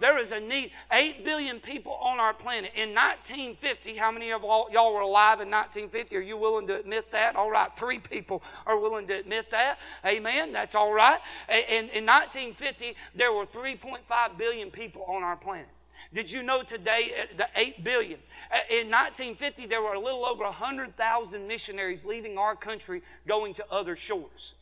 There 0.02 0.18
is 0.18 0.32
a 0.32 0.40
need. 0.40 0.72
Eight 0.92 1.24
billion 1.24 1.60
people 1.60 1.94
on 1.94 2.20
our 2.20 2.34
planet. 2.34 2.72
In 2.76 2.90
1950, 2.96 3.96
how 3.98 4.12
many 4.12 4.32
of 4.32 4.42
y'all 4.42 4.94
were 4.94 5.02
alive 5.02 5.42
in 5.42 5.52
1950? 5.52 6.16
Are 6.16 6.22
you 6.22 6.38
willing 6.38 6.66
to 6.68 6.80
admit 6.80 7.06
that? 7.12 7.36
All 7.36 7.52
right, 7.52 7.70
three 7.78 8.00
people 8.00 8.42
are 8.66 8.80
willing 8.80 9.08
to 9.08 9.14
admit 9.14 9.46
that. 9.52 9.78
Amen. 10.04 10.54
That's 10.54 10.74
all 10.74 10.92
right. 10.92 11.20
In, 11.48 11.90
in 11.90 12.06
1950, 12.06 12.96
there 13.16 13.32
were 13.32 13.46
3.5 13.46 14.38
billion 14.40 14.72
people 14.72 15.04
on 15.04 15.22
our 15.22 15.36
planet. 15.36 15.70
Did 16.14 16.30
you 16.30 16.42
know 16.42 16.64
today 16.64 17.12
uh, 17.22 17.38
the 17.38 17.46
8 17.56 17.84
billion? 17.84 18.20
Uh, 18.52 18.74
in 18.74 18.90
1950, 18.90 19.68
there 19.68 19.82
were 19.82 19.94
a 19.94 20.00
little 20.00 20.26
over 20.26 20.44
100,000 20.44 21.48
missionaries 21.48 22.00
leaving 22.04 22.38
our 22.38 22.56
country 22.56 23.02
going 23.28 23.54
to 23.54 23.66
other 23.72 23.96
shores. 23.96 24.54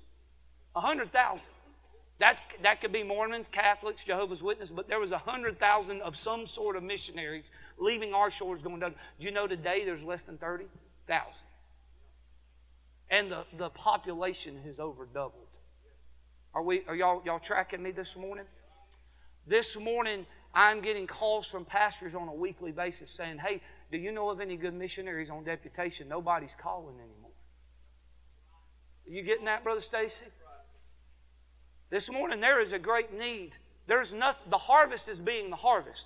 100,000. 0.74 1.42
That's, 2.20 2.40
that 2.64 2.82
could 2.82 2.92
be 2.92 3.04
Mormons, 3.04 3.48
Catholics, 3.52 4.02
Jehovah's 4.06 4.42
Witnesses, 4.42 4.74
but 4.76 4.90
there 4.90 5.00
was 5.00 5.12
100,000 5.12 6.02
of 6.02 6.18
some 6.18 6.48
sort 6.54 6.76
of 6.76 6.84
missionaries 6.84 7.46
leaving 7.78 8.14
our 8.14 8.30
shores 8.30 8.62
going 8.62 8.82
down. 8.82 8.94
Do 9.20 9.26
you 9.26 9.32
know 9.32 9.48
today 9.48 9.84
there's 9.86 10.04
less 10.04 10.22
than 10.26 10.38
30,000? 10.38 11.24
And 13.10 13.32
the, 13.32 13.44
the 13.58 13.70
population 13.70 14.60
has 14.66 14.80
over 14.80 15.06
doubled. 15.06 15.48
Are, 16.54 16.62
we, 16.62 16.84
are 16.88 16.96
y'all, 16.96 17.22
y'all 17.26 17.40
tracking 17.40 17.82
me 17.82 17.92
this 17.92 18.16
morning? 18.18 18.46
This 19.48 19.68
morning, 19.80 20.26
I'm 20.54 20.82
getting 20.82 21.08
calls 21.08 21.46
from 21.50 21.64
pastors 21.64 22.14
on 22.16 22.28
a 22.28 22.34
weekly 22.34 22.72
basis 22.72 23.10
saying, 23.16 23.38
hey, 23.38 23.62
do 23.92 23.98
you 23.98 24.12
know 24.12 24.30
of 24.30 24.42
any 24.42 24.58
good 24.58 24.74
missionaries 24.74 25.30
on 25.30 25.44
deputation? 25.44 26.08
Nobody's 26.10 26.50
calling 26.62 26.96
anymore. 26.96 27.32
Are 29.08 29.12
you 29.12 29.24
getting 29.24 29.46
that, 29.46 29.64
Brother 29.64 29.82
Stacy? 29.82 30.14
This 31.90 32.08
morning, 32.10 32.40
there 32.40 32.62
is 32.62 32.72
a 32.72 32.80
great 32.80 33.18
need. 33.18 33.52
There's 33.88 34.12
not, 34.14 34.50
the 34.50 34.58
harvest 34.58 35.08
is 35.08 35.18
being 35.18 35.50
the 35.50 35.56
harvest. 35.56 36.06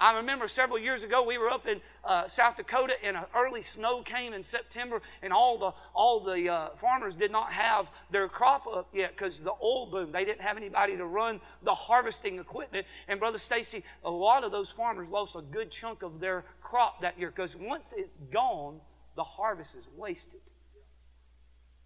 I 0.00 0.18
remember 0.18 0.48
several 0.48 0.78
years 0.78 1.02
ago 1.02 1.24
we 1.24 1.38
were 1.38 1.50
up 1.50 1.66
in 1.66 1.80
uh, 2.04 2.28
South 2.28 2.56
Dakota 2.56 2.92
and 3.04 3.16
an 3.16 3.24
early 3.36 3.64
snow 3.64 4.02
came 4.02 4.32
in 4.32 4.44
September 4.44 5.02
and 5.22 5.32
all 5.32 5.58
the 5.58 5.72
all 5.92 6.22
the 6.22 6.48
uh, 6.48 6.68
farmers 6.80 7.14
did 7.18 7.32
not 7.32 7.52
have 7.52 7.86
their 8.12 8.28
crop 8.28 8.68
up 8.68 8.88
yet 8.94 9.10
because 9.16 9.36
the 9.42 9.50
oil 9.60 9.90
boom. 9.90 10.12
They 10.12 10.24
didn't 10.24 10.42
have 10.42 10.56
anybody 10.56 10.96
to 10.96 11.04
run 11.04 11.40
the 11.64 11.74
harvesting 11.74 12.38
equipment. 12.38 12.86
And 13.08 13.18
brother 13.18 13.40
Stacy, 13.40 13.82
a 14.04 14.10
lot 14.10 14.44
of 14.44 14.52
those 14.52 14.68
farmers 14.76 15.08
lost 15.10 15.32
a 15.34 15.42
good 15.42 15.72
chunk 15.72 16.02
of 16.02 16.20
their 16.20 16.44
crop 16.62 17.02
that 17.02 17.18
year 17.18 17.32
because 17.34 17.50
once 17.58 17.84
it's 17.96 18.14
gone, 18.32 18.80
the 19.16 19.24
harvest 19.24 19.70
is 19.76 19.84
wasted. 19.96 20.40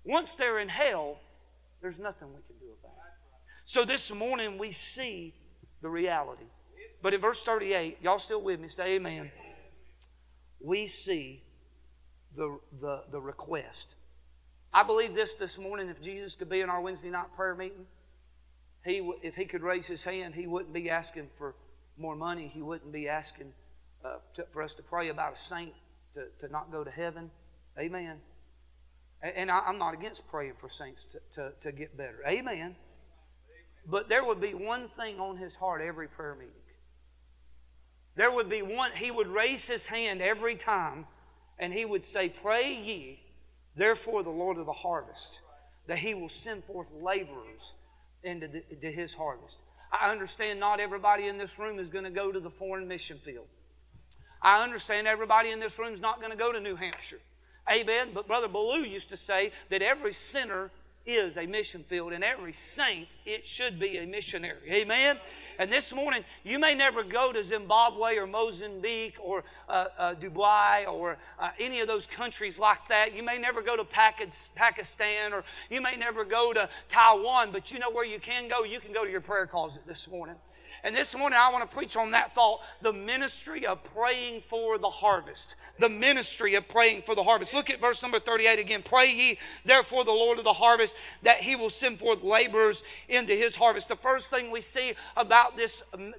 Once 0.04 0.28
they're 0.37 0.59
in 0.59 0.69
hell, 0.69 1.16
there's 1.83 1.99
nothing 1.99 2.29
we 2.29 2.41
can 2.47 2.57
do 2.61 2.73
about 2.81 2.93
it. 2.97 3.12
So 3.67 3.85
this 3.85 4.11
morning 4.11 4.57
we 4.59 4.73
see 4.73 5.35
the 5.83 5.89
reality. 5.89 6.45
But 7.03 7.15
in 7.15 7.21
verse 7.21 7.39
38, 7.45 7.99
y'all 8.01 8.21
still 8.21 8.41
with 8.41 8.61
me? 8.61 8.69
Say 8.77 8.95
amen. 8.95 9.31
We 10.61 10.89
see 11.05 11.43
the, 12.37 12.59
the, 12.81 13.03
the 13.11 13.21
request. 13.21 13.87
I 14.73 14.85
believe 14.85 15.15
this 15.15 15.31
this 15.39 15.59
morning 15.59 15.89
if 15.89 16.01
Jesus 16.03 16.35
could 16.39 16.49
be 16.49 16.61
in 16.61 16.71
our 16.71 16.81
Wednesday 16.81 17.11
night 17.11 17.35
prayer 17.37 17.55
meeting, 17.55 17.85
he, 18.85 19.11
if 19.23 19.35
he 19.35 19.45
could 19.45 19.62
raise 19.62 19.85
his 19.85 20.03
hand, 20.03 20.35
he 20.35 20.47
wouldn't 20.47 20.73
be 20.73 20.89
asking 20.89 21.29
for 21.37 21.55
more 21.99 22.17
money. 22.17 22.51
He 22.53 22.62
wouldn't 22.62 22.93
be 22.93 23.09
asking 23.09 23.53
uh, 24.05 24.17
to, 24.37 24.45
for 24.53 24.62
us 24.62 24.73
to 24.77 24.83
pray 24.83 25.09
about 25.09 25.35
a 25.35 25.49
saint 25.49 25.73
to, 26.15 26.47
to 26.47 26.53
not 26.53 26.73
go 26.73 26.85
to 26.85 26.91
heaven. 26.91 27.31
Amen. 27.79 28.19
And 29.23 29.50
I, 29.50 29.69
am 29.69 29.79
not 29.79 29.95
against 29.95 30.21
praying 30.31 30.55
for 30.61 30.69
saints 30.76 31.00
to, 31.12 31.41
to, 31.41 31.52
to 31.62 31.73
get 31.73 31.97
better. 31.97 32.19
Amen. 32.26 32.75
But 33.88 34.09
there 34.09 34.25
would 34.25 34.41
be 34.41 34.55
one 34.55 34.88
thing 34.97 35.21
on 35.21 35.37
his 35.37 35.55
heart 35.55 35.81
every 35.81 36.09
prayer 36.09 36.35
meeting. 36.35 36.52
there 38.17 38.33
would 38.33 38.50
be 38.50 38.62
one, 38.62 38.91
he 38.97 39.11
would 39.11 39.29
raise 39.29 39.62
his 39.62 39.85
hand 39.87 40.21
every 40.21 40.57
time 40.57 41.07
and 41.59 41.73
he 41.73 41.85
would 41.85 42.02
say, 42.12 42.33
Pray 42.43 42.75
ye, 42.75 43.21
therefore, 43.76 44.23
the 44.23 44.31
Lord 44.31 44.59
of 44.59 44.67
the 44.67 44.73
harvest, 44.73 45.38
that 45.87 45.99
he 45.99 46.14
will 46.14 46.31
send 46.43 46.64
forth 46.64 46.88
laborers 47.00 47.61
into 48.25 48.49
the, 48.49 48.91
his 48.91 49.12
harvest. 49.12 49.55
I 49.93 50.11
understand 50.11 50.59
not 50.59 50.81
everybody 50.81 51.29
in 51.29 51.38
this 51.38 51.50
room 51.59 51.79
is 51.79 51.88
going 51.88 52.05
to 52.05 52.11
go 52.11 52.33
to 52.33 52.41
the 52.41 52.50
foreign 52.59 52.88
mission 52.88 53.19
field. 53.25 53.47
I 54.41 54.64
understand 54.64 55.07
everybody 55.07 55.50
in 55.50 55.61
this 55.61 55.73
room 55.79 55.95
is 55.95 56.00
not 56.00 56.19
going 56.19 56.33
to 56.33 56.37
go 56.37 56.50
to 56.50 56.61
New 56.61 56.75
Hampshire. 56.75 57.21
Amen. 57.71 58.09
But 58.14 58.26
Brother 58.26 58.49
Ballou 58.49 58.83
used 58.83 59.09
to 59.11 59.16
say 59.16 59.52
that 59.71 59.83
every 59.83 60.14
sinner 60.14 60.71
is 61.07 61.37
a 61.37 61.47
mission 61.47 61.85
field, 61.88 62.12
and 62.12 62.23
every 62.23 62.54
saint, 62.75 63.09
it 63.26 63.42
should 63.47 63.81
be 63.81 63.99
a 63.99 64.07
missionary. 64.07 64.71
Amen. 64.71 65.16
And 65.59 65.71
this 65.71 65.92
morning, 65.92 66.25
you 66.45 66.59
may 66.59 66.75
never 66.75 67.02
go 67.02 67.33
to 67.33 67.45
Zimbabwe 67.45 68.16
or 68.16 68.26
Mozambique 68.26 69.16
or 69.21 69.45
uh, 69.69 69.87
uh, 69.99 70.14
Dubai 70.14 70.87
or 70.88 71.19
uh, 71.38 71.50
any 71.61 71.81
of 71.81 71.88
those 71.88 72.07
countries 72.16 72.59
like 72.59 72.78
that. 72.88 73.14
You 73.14 73.23
may 73.23 73.38
never 73.38 73.62
go 73.62 73.76
to 73.76 73.85
Pakistan 73.85 75.33
or 75.33 75.45
you 75.71 75.81
may 75.81 75.97
never 75.97 76.25
go 76.25 76.52
to 76.52 76.69
Taiwan, 76.88 77.52
but 77.52 77.71
you 77.71 77.78
know 77.78 77.90
where 77.90 78.04
you 78.04 78.19
can 78.19 78.49
go? 78.49 78.64
You 78.64 78.81
can 78.81 78.92
go 78.92 79.04
to 79.04 79.11
your 79.11 79.21
prayer 79.21 79.47
closet 79.47 79.83
this 79.87 80.09
morning. 80.09 80.37
And 80.85 80.97
this 80.97 81.15
morning 81.15 81.39
I 81.41 81.53
want 81.53 81.69
to 81.69 81.75
preach 81.75 81.95
on 81.97 82.11
that 82.11 82.35
thought 82.35 82.61
the 82.83 82.93
ministry 82.93 83.67
of 83.67 83.79
praying 83.95 84.43
for 84.51 84.79
the 84.79 84.91
harvest. 84.91 85.55
The 85.79 85.89
ministry 85.89 86.57
of 86.57 86.69
praying 86.69 87.03
for 87.07 87.15
the 87.15 87.23
harvest. 87.23 87.55
Look 87.55 87.71
at 87.71 87.81
verse 87.81 88.03
number 88.03 88.19
38 88.19 88.59
again. 88.59 88.83
Pray 88.85 89.12
ye 89.12 89.39
therefore 89.65 90.05
the 90.05 90.11
Lord 90.11 90.39
of 90.39 90.45
the 90.45 90.53
harvest 90.53 90.93
that 91.23 91.39
he 91.39 91.55
will 91.55 91.71
send 91.71 92.01
forth 92.01 92.23
laborers 92.23 92.83
into 93.09 93.33
his 93.33 93.55
harvest. 93.55 93.89
The 93.89 93.97
first 93.97 94.29
thing 94.29 94.51
we 94.51 94.61
see 94.61 94.95
about 95.17 95.57
this, 95.57 95.71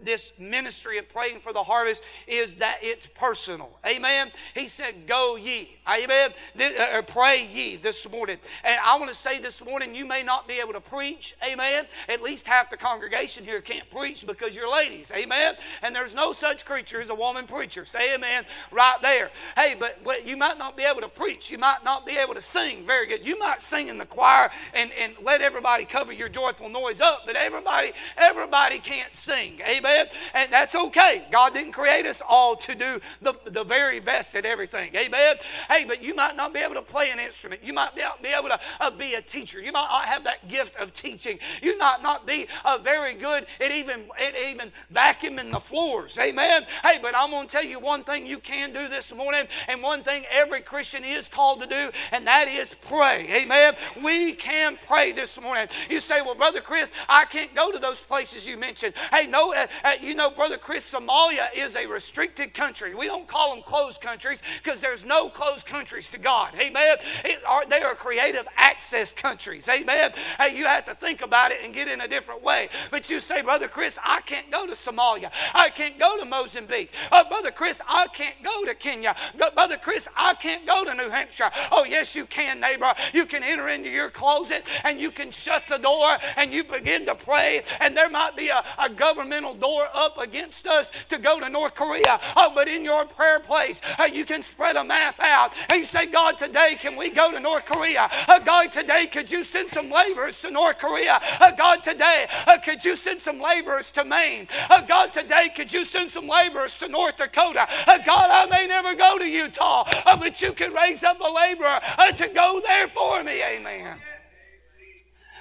this 0.04 0.32
ministry 0.40 0.98
of 0.98 1.10
praying 1.10 1.42
for 1.44 1.52
the 1.52 1.64
harvest 1.64 2.02
is 2.26 2.56
that 2.60 2.78
it's 2.82 3.06
personal. 3.16 3.70
Amen. 3.86 4.32
He 4.54 4.70
said, 4.70 5.08
Go 5.08 5.36
ye. 5.36 5.70
Amen. 5.88 6.32
Uh, 6.58 7.02
pray 7.02 7.46
ye 7.46 7.78
this 7.78 8.10
morning. 8.10 8.38
And 8.64 8.80
I 8.84 8.98
want 8.98 9.14
to 9.14 9.22
say 9.22 9.42
this 9.42 9.60
morning, 9.64 9.94
you 9.94 10.06
may 10.06 10.24
not 10.24 10.48
be 10.48 10.56
able 10.56 10.74
to 10.74 10.82
preach. 10.82 11.36
Amen. 11.44 11.84
At 12.08 12.22
least 12.22 12.46
half 12.46 12.70
the 12.72 12.78
congregation 12.78 13.44
here 13.44 13.60
can't 13.62 13.90
preach 13.92 14.26
because 14.26 14.53
because 14.54 14.62
you're 14.62 14.72
ladies. 14.72 15.08
Amen. 15.12 15.54
And 15.82 15.96
there's 15.96 16.14
no 16.14 16.34
such 16.34 16.66
creature 16.66 17.02
as 17.02 17.10
a 17.10 17.16
woman 17.16 17.48
preacher. 17.48 17.86
Say 17.92 18.14
amen 18.14 18.44
right 18.72 18.98
there. 19.02 19.30
Hey, 19.56 19.76
but, 19.80 20.26
you 20.26 20.38
might 20.38 20.58
not 20.58 20.78
be 20.78 20.84
able 20.84 21.02
to 21.02 21.10
preach. 21.10 21.50
You 21.50 21.58
might 21.58 21.84
not 21.84 22.06
be 22.06 22.14
able 22.14 22.36
to 22.36 22.42
sing 22.42 22.86
very 22.86 23.08
good. 23.08 23.26
You 23.26 23.38
might 23.38 23.62
sing 23.64 23.88
in 23.88 23.98
the 23.98 24.06
choir 24.06 24.50
and, 24.74 24.92
and 24.92 25.14
let 25.24 25.42
everybody 25.42 25.86
cover 25.86 26.14
your 26.14 26.30
joyful 26.30 26.70
noise 26.70 27.02
up, 27.02 27.22
but 27.26 27.36
everybody, 27.36 27.92
everybody 28.16 28.80
can't 28.80 29.12
sing. 29.26 29.60
Amen. 29.66 30.06
And 30.34 30.54
that's 30.54 30.76
okay. 30.76 31.26
God 31.32 31.54
didn't 31.54 31.74
create 31.74 32.06
us 32.06 32.22
all 32.28 32.56
to 32.58 32.76
do 32.76 33.00
the, 33.22 33.34
the 33.52 33.64
very 33.64 34.00
best 34.00 34.36
at 34.36 34.46
everything. 34.46 34.96
Amen. 34.96 35.36
Hey, 35.68 35.86
but 35.86 36.02
you 36.02 36.16
might 36.16 36.36
not 36.36 36.54
be 36.54 36.60
able 36.60 36.76
to 36.76 36.82
play 36.82 37.10
an 37.10 37.20
instrument. 37.20 37.64
You 37.64 37.74
might 37.74 37.92
not 37.98 38.22
be 38.22 38.30
able 38.30 38.50
to 38.50 38.60
uh, 38.80 38.92
be 38.92 39.16
a 39.16 39.22
teacher. 39.22 39.60
You 39.60 39.72
might 39.72 39.88
not 39.90 40.06
have 40.06 40.24
that 40.26 40.48
gift 40.48 40.76
of 40.78 40.94
teaching. 40.94 41.40
You 41.62 41.78
might 41.78 42.02
not 42.02 42.26
be 42.26 42.48
uh, 42.64 42.78
very 42.78 43.16
good 43.16 43.46
at 43.60 43.72
even 43.72 44.04
at 44.20 44.36
even 44.44 44.72
vacuuming 44.94 45.52
the 45.52 45.62
floors. 45.70 46.18
Amen. 46.20 46.64
Hey, 46.82 47.00
but 47.02 47.16
I'm 47.16 47.32
going 47.32 47.48
to 47.48 47.52
tell 47.52 47.64
you 47.64 47.80
one 47.80 48.04
thing 48.04 48.26
you 48.26 48.40
can 48.40 48.74
do 48.74 48.88
this 48.88 49.12
morning, 49.12 49.46
and 49.68 49.82
one 49.82 50.04
thing 50.04 50.24
every 50.32 50.62
Christian 50.62 51.04
is 51.04 51.28
called 51.30 51.62
to 51.62 51.68
do, 51.68 51.90
and 52.12 52.28
that 52.28 52.48
is 52.48 52.74
pray. 52.88 53.28
Amen. 53.32 53.76
We 54.04 54.34
can 54.34 54.78
pray 54.88 55.14
this 55.14 55.40
morning. 55.40 55.68
You 55.90 56.02
say, 56.02 56.22
well, 56.22 56.36
Brother 56.36 56.62
Chris, 56.62 56.90
I 57.08 57.26
can't 57.26 57.54
go 57.56 57.72
to 57.72 57.80
those 57.80 57.98
places 58.08 58.46
you 58.46 58.58
mentioned. 58.58 58.94
Hey, 59.12 59.28
no, 59.28 59.54
uh, 59.54 59.68
uh, 59.84 59.92
you 60.02 60.16
know, 60.16 60.32
Brother 60.32 60.58
Chris, 60.58 60.84
Somalia 60.90 61.48
is 61.56 61.76
a 61.76 61.86
restricted 61.86 62.54
country. 62.54 62.96
We 62.96 63.06
don't 63.06 63.28
call 63.28 63.56
them 63.56 63.64
closed 63.66 64.02
countries 64.02 64.40
because 64.64 64.82
there's 64.82 65.04
no 65.04 65.30
closed 65.30 65.66
countries 65.66 66.08
to 66.12 66.18
God. 66.18 66.54
Amen. 66.56 66.98
It 67.24 67.40
are, 67.48 67.68
they 67.70 67.82
are 67.82 67.96
creative 67.96 68.46
access 68.58 69.14
countries. 69.14 69.68
Amen. 69.68 70.12
Hey, 70.38 70.58
you 70.58 70.66
have 70.66 70.86
to 70.86 70.96
think 70.96 71.22
about 71.22 71.52
it 71.52 71.60
and 71.64 71.74
get 71.74 71.88
in 71.88 72.02
a 72.02 72.08
different 72.08 72.44
way. 72.44 72.70
But 72.92 73.10
you 73.10 73.20
say, 73.20 73.42
Brother 73.42 73.68
Chris, 73.68 73.94
I 74.04 74.22
can't 74.22 74.33
go 74.52 74.68
to 74.68 74.76
Somalia. 74.76 75.32
I 75.54 75.70
can't 75.70 76.00
go 76.00 76.18
to 76.18 76.26
Mozambique. 76.26 76.90
Oh, 77.12 77.24
Brother 77.28 77.52
Chris, 77.52 77.78
I 77.88 78.08
can't 78.08 78.36
go 78.44 78.66
to 78.66 78.76
Kenya. 78.76 79.16
Brother 79.54 79.78
Chris, 79.82 80.06
I 80.16 80.36
can't 80.36 80.66
go 80.66 80.84
to 80.86 80.94
New 80.94 81.10
Hampshire. 81.10 81.52
Oh, 81.72 81.84
yes, 81.84 82.16
you 82.16 82.26
can, 82.26 82.60
neighbor. 82.60 82.94
You 83.14 83.26
can 83.26 83.44
enter 83.44 83.70
into 83.70 83.90
your 83.90 84.10
closet 84.10 84.64
and 84.84 85.00
you 85.00 85.12
can 85.12 85.32
shut 85.32 85.64
the 85.70 85.78
door 85.78 86.18
and 86.36 86.54
you 86.54 86.64
begin 86.64 87.06
to 87.06 87.16
pray. 87.16 87.64
And 87.80 87.96
there 87.96 88.10
might 88.10 88.36
be 88.36 88.50
a, 88.50 88.64
a 88.80 88.90
governmental 88.90 89.56
door 89.56 89.88
up 89.94 90.18
against 90.18 90.66
us 90.66 90.88
to 91.10 91.18
go 91.18 91.40
to 91.40 91.50
North 91.50 91.76
Korea. 91.76 92.20
Oh, 92.36 92.52
but 92.54 92.68
in 92.68 92.84
your 92.84 93.06
prayer 93.06 93.40
place, 93.40 93.78
uh, 94.00 94.06
you 94.06 94.26
can 94.26 94.44
spread 94.44 94.76
a 94.76 94.84
map 94.84 95.20
out 95.20 95.52
and 95.70 95.82
you 95.82 95.88
say, 95.88 96.08
God, 96.08 96.38
today 96.38 96.78
can 96.82 96.96
we 96.96 97.10
go 97.10 97.32
to 97.32 97.40
North 97.40 97.66
Korea? 97.66 98.10
Uh, 98.28 98.40
God, 98.40 98.72
today 98.74 99.08
could 99.12 99.32
you 99.32 99.44
send 99.44 99.70
some 99.72 99.90
laborers 99.90 100.36
to 100.42 100.52
North 100.52 100.78
Korea? 100.80 101.20
Uh, 101.40 101.52
God, 101.52 101.84
today 101.84 102.28
uh, 102.48 102.58
could 102.64 102.84
you 102.84 102.96
send 102.96 103.22
some 103.22 103.40
laborers 103.40 103.86
to 103.94 104.04
Maine? 104.14 104.48
Uh, 104.70 104.82
God, 104.82 105.14
today 105.14 105.52
could 105.56 105.74
you 105.74 105.86
send 105.86 106.12
some 106.12 106.28
laborers 106.28 106.72
to 106.80 106.88
North 106.88 107.18
Dakota? 107.18 107.68
Uh, 107.88 107.98
God, 108.06 108.30
I 108.30 108.46
may 108.46 108.68
never 108.68 108.96
go 108.96 109.18
to 109.18 109.26
Utah, 109.26 109.84
uh, 110.06 110.16
but 110.18 110.42
you 110.42 110.54
can 110.54 110.74
raise 110.74 111.04
up 111.04 111.20
a 111.20 111.32
laborer 111.32 111.80
uh, 111.98 112.12
to 112.12 112.28
go 112.30 112.62
there 112.64 112.90
for 112.90 113.24
me. 113.24 113.42
Amen. 113.44 113.98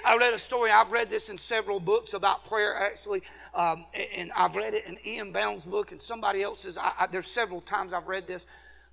I 0.05 0.17
read 0.17 0.33
a 0.33 0.39
story. 0.39 0.71
I've 0.71 0.91
read 0.91 1.09
this 1.09 1.29
in 1.29 1.37
several 1.37 1.79
books 1.79 2.13
about 2.13 2.47
prayer, 2.47 2.75
actually. 2.75 3.21
Um, 3.55 3.85
and 4.17 4.31
I've 4.35 4.55
read 4.55 4.73
it 4.73 4.85
in 4.85 4.97
E.M. 5.05 5.31
Bounds' 5.31 5.63
book 5.63 5.91
and 5.91 6.01
somebody 6.01 6.41
else's. 6.41 6.75
I, 6.75 6.91
I, 6.99 7.07
there's 7.07 7.29
several 7.31 7.61
times 7.61 7.93
I've 7.93 8.07
read 8.07 8.27
this. 8.27 8.41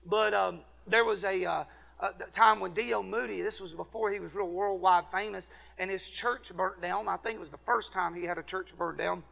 But 0.07 0.35
um, 0.35 0.61
there 0.87 1.05
was 1.05 1.25
a, 1.25 1.45
uh, 1.45 1.65
a 2.01 2.13
time 2.37 2.61
when 2.61 2.75
D.L. 2.75 3.03
Moody, 3.03 3.43
this 3.43 3.59
was 3.59 3.73
before 3.73 4.13
he 4.13 4.21
was 4.21 4.35
real 4.35 4.49
worldwide 4.49 5.05
famous, 5.11 5.45
and 5.79 5.91
his 5.91 6.03
church 6.03 6.53
burnt 6.55 6.81
down. 6.83 7.09
I 7.09 7.17
think 7.17 7.37
it 7.37 7.41
was 7.41 7.51
the 7.51 7.65
first 7.65 7.93
time 7.93 8.15
he 8.15 8.25
had 8.25 8.39
a 8.39 8.43
church 8.43 8.69
burnt 8.79 8.99
down 8.99 9.25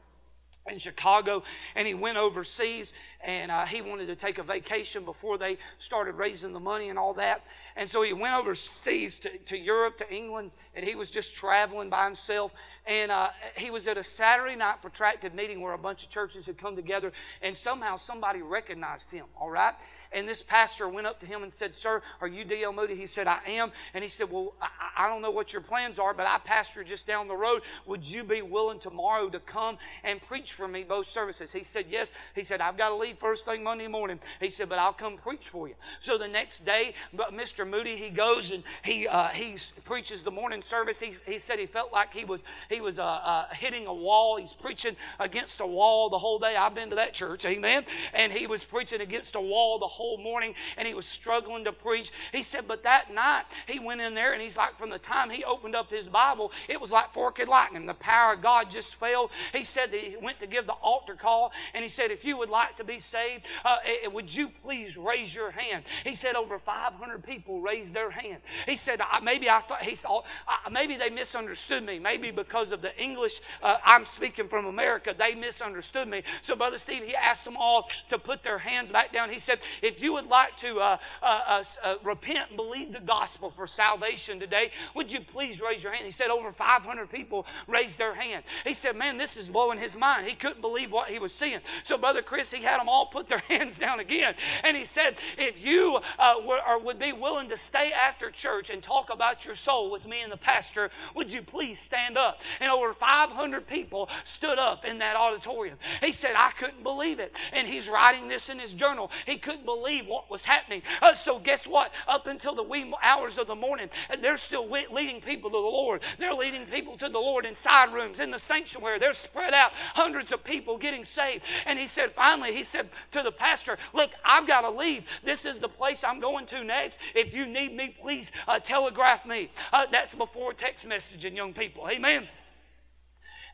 in 0.70 0.78
Chicago, 0.78 1.42
and 1.74 1.86
he 1.86 1.94
went 1.94 2.16
overseas, 2.16 2.92
and 3.24 3.50
uh, 3.50 3.64
he 3.66 3.82
wanted 3.82 4.06
to 4.06 4.16
take 4.16 4.38
a 4.38 4.42
vacation 4.42 5.04
before 5.04 5.38
they 5.38 5.58
started 5.78 6.14
raising 6.14 6.52
the 6.52 6.60
money 6.60 6.88
and 6.88 6.98
all 6.98 7.14
that. 7.14 7.42
And 7.76 7.90
so 7.90 8.02
he 8.02 8.12
went 8.12 8.34
overseas 8.34 9.18
to, 9.20 9.38
to 9.38 9.56
Europe, 9.56 9.98
to 9.98 10.12
England, 10.12 10.50
and 10.74 10.84
he 10.84 10.94
was 10.94 11.10
just 11.10 11.34
traveling 11.34 11.90
by 11.90 12.04
himself. 12.06 12.52
And 12.86 13.10
uh, 13.10 13.28
he 13.56 13.70
was 13.70 13.86
at 13.86 13.96
a 13.96 14.04
Saturday 14.04 14.56
night 14.56 14.80
protracted 14.80 15.34
meeting 15.34 15.60
where 15.60 15.74
a 15.74 15.78
bunch 15.78 16.04
of 16.04 16.10
churches 16.10 16.46
had 16.46 16.58
come 16.58 16.76
together, 16.76 17.12
and 17.42 17.56
somehow 17.62 17.98
somebody 18.06 18.42
recognized 18.42 19.10
him, 19.10 19.26
all 19.40 19.50
right? 19.50 19.74
And 20.12 20.26
this 20.26 20.42
pastor 20.46 20.88
went 20.88 21.06
up 21.06 21.20
to 21.20 21.26
him 21.26 21.42
and 21.42 21.52
said, 21.58 21.72
Sir, 21.82 22.02
are 22.20 22.28
you 22.28 22.44
D.L. 22.44 22.72
Moody? 22.72 22.96
He 22.96 23.06
said, 23.06 23.26
I 23.26 23.40
am. 23.46 23.72
And 23.92 24.02
he 24.02 24.08
said, 24.08 24.30
Well, 24.30 24.54
I, 24.60 25.04
I 25.04 25.08
don't 25.08 25.20
know 25.20 25.30
what 25.30 25.52
your 25.52 25.60
plans 25.60 25.98
are, 25.98 26.14
but 26.14 26.26
I 26.26 26.38
pastor 26.38 26.82
just 26.82 27.06
down 27.06 27.28
the 27.28 27.36
road. 27.36 27.62
Would 27.86 28.04
you 28.04 28.24
be 28.24 28.40
willing 28.40 28.80
tomorrow 28.80 29.28
to 29.28 29.40
come 29.40 29.76
and 30.04 30.20
preach 30.26 30.52
for 30.56 30.66
me 30.66 30.82
both 30.82 31.08
services? 31.10 31.50
He 31.52 31.64
said, 31.64 31.86
Yes. 31.90 32.08
He 32.34 32.42
said, 32.42 32.60
I've 32.60 32.78
got 32.78 32.88
to 32.88 32.96
leave 32.96 33.18
first 33.18 33.44
thing 33.44 33.62
Monday 33.62 33.86
morning. 33.86 34.18
He 34.40 34.50
said, 34.50 34.68
But 34.68 34.78
I'll 34.78 34.94
come 34.94 35.18
preach 35.18 35.44
for 35.52 35.68
you. 35.68 35.74
So 36.00 36.16
the 36.16 36.28
next 36.28 36.64
day, 36.64 36.94
Mr. 37.14 37.68
Moody, 37.68 37.96
he 37.96 38.10
goes 38.10 38.50
and 38.50 38.62
he 38.84 39.06
uh, 39.06 39.28
he 39.28 39.58
preaches 39.84 40.22
the 40.22 40.30
morning 40.30 40.62
service. 40.68 40.98
He, 40.98 41.16
he 41.26 41.38
said 41.38 41.58
he 41.58 41.66
felt 41.66 41.92
like 41.92 42.14
he 42.14 42.24
was 42.24 42.40
he 42.70 42.80
was 42.80 42.98
uh, 42.98 43.02
uh, 43.02 43.46
hitting 43.52 43.86
a 43.86 43.94
wall. 43.94 44.38
He's 44.38 44.54
preaching 44.60 44.96
against 45.20 45.60
a 45.60 45.66
wall 45.66 46.08
the 46.08 46.18
whole 46.18 46.38
day. 46.38 46.56
I've 46.56 46.74
been 46.74 46.90
to 46.90 46.96
that 46.96 47.12
church, 47.12 47.44
amen. 47.44 47.84
And 48.14 48.32
he 48.32 48.46
was 48.46 48.64
preaching 48.64 49.00
against 49.00 49.34
a 49.34 49.40
wall 49.40 49.78
the 49.78 49.97
morning 50.18 50.54
and 50.76 50.86
he 50.86 50.94
was 50.94 51.06
struggling 51.06 51.64
to 51.64 51.72
preach. 51.72 52.10
He 52.32 52.42
said, 52.42 52.66
but 52.68 52.82
that 52.84 53.12
night 53.12 53.44
he 53.66 53.78
went 53.78 54.00
in 54.00 54.14
there 54.14 54.32
and 54.32 54.42
he's 54.42 54.56
like, 54.56 54.78
from 54.78 54.90
the 54.90 54.98
time 54.98 55.30
he 55.30 55.44
opened 55.44 55.74
up 55.74 55.90
his 55.90 56.06
Bible, 56.06 56.52
it 56.68 56.80
was 56.80 56.90
like 56.90 57.12
forked 57.12 57.46
lightning. 57.46 57.86
The 57.86 57.94
power 57.94 58.34
of 58.34 58.42
God 58.42 58.68
just 58.70 58.94
fell. 58.96 59.30
He 59.52 59.64
said 59.64 59.92
that 59.92 60.00
he 60.00 60.16
went 60.20 60.40
to 60.40 60.46
give 60.46 60.66
the 60.66 60.72
altar 60.72 61.14
call 61.14 61.52
and 61.74 61.82
he 61.82 61.90
said, 61.90 62.10
if 62.10 62.24
you 62.24 62.36
would 62.36 62.50
like 62.50 62.76
to 62.78 62.84
be 62.84 63.00
saved, 63.10 63.44
uh, 63.64 63.76
eh, 63.84 64.06
eh, 64.06 64.08
would 64.08 64.32
you 64.32 64.50
please 64.62 64.96
raise 64.96 65.32
your 65.32 65.50
hand? 65.50 65.84
He 66.04 66.14
said, 66.14 66.34
over 66.34 66.58
500 66.58 67.24
people 67.24 67.60
raised 67.60 67.94
their 67.94 68.10
hand. 68.10 68.38
He 68.66 68.76
said, 68.76 69.00
maybe 69.22 69.48
I 69.48 69.62
thought, 69.62 69.82
he 69.82 69.96
thought, 69.96 70.24
maybe 70.70 70.96
they 70.96 71.10
misunderstood 71.10 71.84
me. 71.84 71.98
Maybe 71.98 72.30
because 72.30 72.72
of 72.72 72.82
the 72.82 72.96
English, 73.00 73.32
uh, 73.62 73.76
I'm 73.84 74.06
speaking 74.16 74.48
from 74.48 74.66
America, 74.66 75.14
they 75.16 75.34
misunderstood 75.34 76.08
me. 76.08 76.22
So, 76.42 76.56
Brother 76.56 76.78
Steve, 76.78 77.02
he 77.04 77.14
asked 77.14 77.44
them 77.44 77.56
all 77.56 77.88
to 78.10 78.18
put 78.18 78.42
their 78.42 78.58
hands 78.58 78.90
back 78.90 79.12
down. 79.12 79.30
He 79.30 79.40
said, 79.40 79.58
if 79.88 80.00
you 80.00 80.12
would 80.12 80.26
like 80.26 80.56
to 80.60 80.78
uh, 80.78 80.96
uh, 81.22 81.26
uh, 81.26 81.64
uh, 81.82 81.94
repent 82.04 82.50
and 82.50 82.56
believe 82.56 82.92
the 82.92 83.00
gospel 83.00 83.52
for 83.56 83.66
salvation 83.66 84.38
today, 84.38 84.70
would 84.94 85.10
you 85.10 85.20
please 85.32 85.60
raise 85.60 85.82
your 85.82 85.92
hand? 85.92 86.06
He 86.06 86.12
said 86.12 86.28
over 86.30 86.52
500 86.52 87.10
people 87.10 87.46
raised 87.66 87.98
their 87.98 88.14
hand. 88.14 88.44
He 88.64 88.74
said, 88.74 88.96
Man, 88.96 89.18
this 89.18 89.36
is 89.36 89.48
blowing 89.48 89.78
his 89.78 89.94
mind. 89.94 90.26
He 90.26 90.34
couldn't 90.34 90.60
believe 90.60 90.90
what 90.90 91.08
he 91.08 91.18
was 91.18 91.32
seeing. 91.32 91.60
So, 91.84 91.96
Brother 91.96 92.22
Chris, 92.22 92.50
he 92.50 92.62
had 92.62 92.80
them 92.80 92.88
all 92.88 93.06
put 93.12 93.28
their 93.28 93.38
hands 93.48 93.76
down 93.78 94.00
again. 94.00 94.34
And 94.62 94.76
he 94.76 94.86
said, 94.94 95.16
If 95.36 95.56
you 95.58 95.98
uh, 96.18 96.34
were, 96.46 96.58
or 96.66 96.82
would 96.82 96.98
be 96.98 97.12
willing 97.12 97.48
to 97.48 97.56
stay 97.68 97.90
after 97.92 98.30
church 98.30 98.70
and 98.70 98.82
talk 98.82 99.06
about 99.12 99.44
your 99.44 99.56
soul 99.56 99.90
with 99.90 100.04
me 100.04 100.20
and 100.22 100.32
the 100.32 100.36
pastor, 100.36 100.90
would 101.14 101.30
you 101.30 101.42
please 101.42 101.78
stand 101.80 102.16
up? 102.16 102.38
and 102.60 102.70
over 102.70 102.94
500 102.94 103.66
people 103.66 104.08
stood 104.36 104.58
up 104.58 104.84
in 104.84 104.98
that 104.98 105.16
auditorium. 105.16 105.78
He 106.00 106.12
said, 106.12 106.32
I 106.36 106.50
couldn't 106.58 106.82
believe 106.82 107.18
it. 107.18 107.32
And 107.52 107.66
he's 107.66 107.88
writing 107.88 108.28
this 108.28 108.48
in 108.48 108.58
his 108.58 108.72
journal. 108.72 109.10
He 109.26 109.38
couldn't 109.38 109.64
believe 109.64 109.77
what 110.06 110.30
was 110.30 110.42
happening. 110.44 110.82
Uh, 111.00 111.14
so, 111.14 111.38
guess 111.38 111.66
what? 111.66 111.90
Up 112.06 112.26
until 112.26 112.54
the 112.54 112.62
wee 112.62 112.92
hours 113.02 113.34
of 113.38 113.46
the 113.46 113.54
morning, 113.54 113.88
they're 114.20 114.38
still 114.38 114.68
leading 114.70 115.20
people 115.20 115.50
to 115.50 115.54
the 115.54 115.58
Lord. 115.58 116.02
They're 116.18 116.34
leading 116.34 116.66
people 116.66 116.96
to 116.98 117.08
the 117.08 117.18
Lord 117.18 117.44
in 117.44 117.56
side 117.62 117.92
rooms, 117.92 118.18
in 118.20 118.30
the 118.30 118.40
sanctuary. 118.46 118.98
They're 118.98 119.14
spread 119.14 119.54
out, 119.54 119.72
hundreds 119.94 120.32
of 120.32 120.44
people 120.44 120.78
getting 120.78 121.04
saved. 121.14 121.44
And 121.66 121.78
he 121.78 121.86
said, 121.86 122.12
finally, 122.14 122.54
he 122.54 122.64
said 122.64 122.88
to 123.12 123.22
the 123.22 123.32
pastor, 123.32 123.78
Look, 123.94 124.10
I've 124.24 124.46
got 124.46 124.62
to 124.62 124.70
leave. 124.70 125.04
This 125.24 125.44
is 125.44 125.60
the 125.60 125.68
place 125.68 126.00
I'm 126.02 126.20
going 126.20 126.46
to 126.48 126.64
next. 126.64 126.96
If 127.14 127.32
you 127.32 127.46
need 127.46 127.74
me, 127.74 127.96
please 128.00 128.26
uh, 128.46 128.58
telegraph 128.58 129.26
me. 129.26 129.50
Uh, 129.72 129.84
that's 129.90 130.14
before 130.14 130.52
text 130.52 130.84
messaging, 130.86 131.36
young 131.36 131.54
people. 131.54 131.88
Amen. 131.88 132.28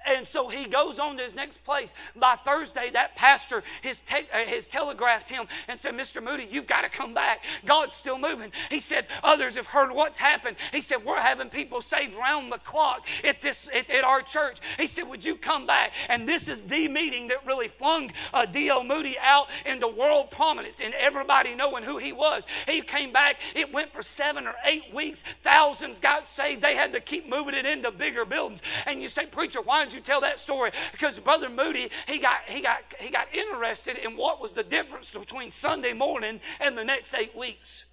And 0.07 0.27
so 0.29 0.49
he 0.49 0.67
goes 0.67 0.99
on 0.99 1.17
to 1.17 1.23
his 1.23 1.35
next 1.35 1.63
place. 1.65 1.89
By 2.15 2.37
Thursday, 2.45 2.91
that 2.93 3.17
pastor 3.17 3.63
has, 3.83 3.99
te- 4.09 4.29
uh, 4.33 4.45
has 4.47 4.67
telegraphed 4.67 5.31
him 5.31 5.47
and 5.69 5.81
said, 5.81 5.95
Mr. 5.95 6.23
Moody, 6.23 6.47
you've 6.51 6.67
got 6.67 6.83
to 6.83 6.91
come 6.91 7.15
back. 7.15 7.41
God's 7.65 7.95
still 8.01 8.19
moving. 8.19 8.53
He 8.69 8.81
said, 8.81 9.07
Others 9.23 9.57
have 9.57 9.67
heard 9.67 9.93
what's 9.93 10.19
happened. 10.19 10.57
He 10.73 10.81
said, 10.81 11.05
We're 11.05 11.21
having 11.21 11.49
people 11.49 11.81
saved 11.83 12.15
round 12.15 12.53
the 12.53 12.59
clock 12.59 13.03
at, 13.25 13.41
this, 13.43 13.57
at, 13.75 13.89
at 13.89 14.05
our 14.05 14.21
church. 14.21 14.59
He 14.79 14.87
said, 14.87 15.09
Would 15.09 15.25
you 15.25 15.37
come 15.37 15.67
back? 15.67 15.93
And 16.09 16.29
this 16.29 16.49
is 16.49 16.59
the 16.69 16.89
meeting 16.89 17.29
that 17.29 17.47
really 17.47 17.69
flung 17.79 18.13
uh, 18.33 18.45
D.L. 18.47 18.85
Moody 18.85 19.17
out 19.21 19.47
into 19.65 19.89
world 19.89 20.31
prominence 20.31 20.77
and 20.83 20.93
everybody 20.95 21.55
knowing 21.55 21.85
who 21.85 21.99
he 21.99 22.13
was. 22.13 22.43
He 22.67 22.83
came 22.83 23.13
back. 23.13 23.37
It 23.55 23.73
went 23.73 23.93
for 23.93 24.03
seven 24.03 24.47
or 24.47 24.55
eight 24.67 24.95
weeks. 24.95 25.19
Thousands 25.43 25.99
got 26.01 26.25
saved. 26.37 26.63
They 26.63 26.77
had 26.77 26.93
to 26.93 27.01
keep 27.01 27.29
moving 27.29 27.55
it 27.55 27.65
into 27.65 27.91
bigger 27.91 28.25
buildings. 28.25 28.61
And 28.87 29.01
you 29.01 29.09
say, 29.09 29.27
Preacher, 29.27 29.63
why 29.63 29.85
you 29.95 30.01
tell 30.01 30.21
that 30.23 30.41
story? 30.41 30.73
Because 30.93 31.15
Brother 31.19 31.49
Moody, 31.49 31.91
he 32.07 32.19
got, 32.19 32.41
he, 32.47 32.61
got, 32.61 32.79
he 32.99 33.11
got 33.11 33.27
interested 33.35 33.97
in 33.99 34.17
what 34.17 34.41
was 34.41 34.53
the 34.53 34.63
difference 34.63 35.07
between 35.13 35.53
Sunday 35.53 35.93
morning 35.93 36.41
and 36.61 36.77
the 36.77 36.85
next 36.85 37.15
eight 37.15 37.37
weeks. 37.37 37.85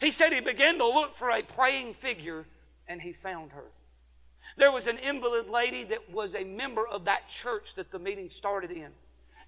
He 0.00 0.10
said 0.10 0.32
he 0.32 0.40
began 0.40 0.78
to 0.78 0.86
look 0.86 1.16
for 1.18 1.30
a 1.30 1.42
praying 1.42 1.94
figure 2.02 2.46
and 2.86 3.00
he 3.00 3.14
found 3.22 3.52
her. 3.52 3.64
There 4.58 4.72
was 4.72 4.86
an 4.86 4.98
invalid 4.98 5.48
lady 5.48 5.84
that 5.84 6.10
was 6.12 6.34
a 6.34 6.44
member 6.44 6.86
of 6.86 7.04
that 7.04 7.22
church 7.42 7.64
that 7.76 7.90
the 7.90 7.98
meeting 7.98 8.30
started 8.38 8.70
in. 8.70 8.90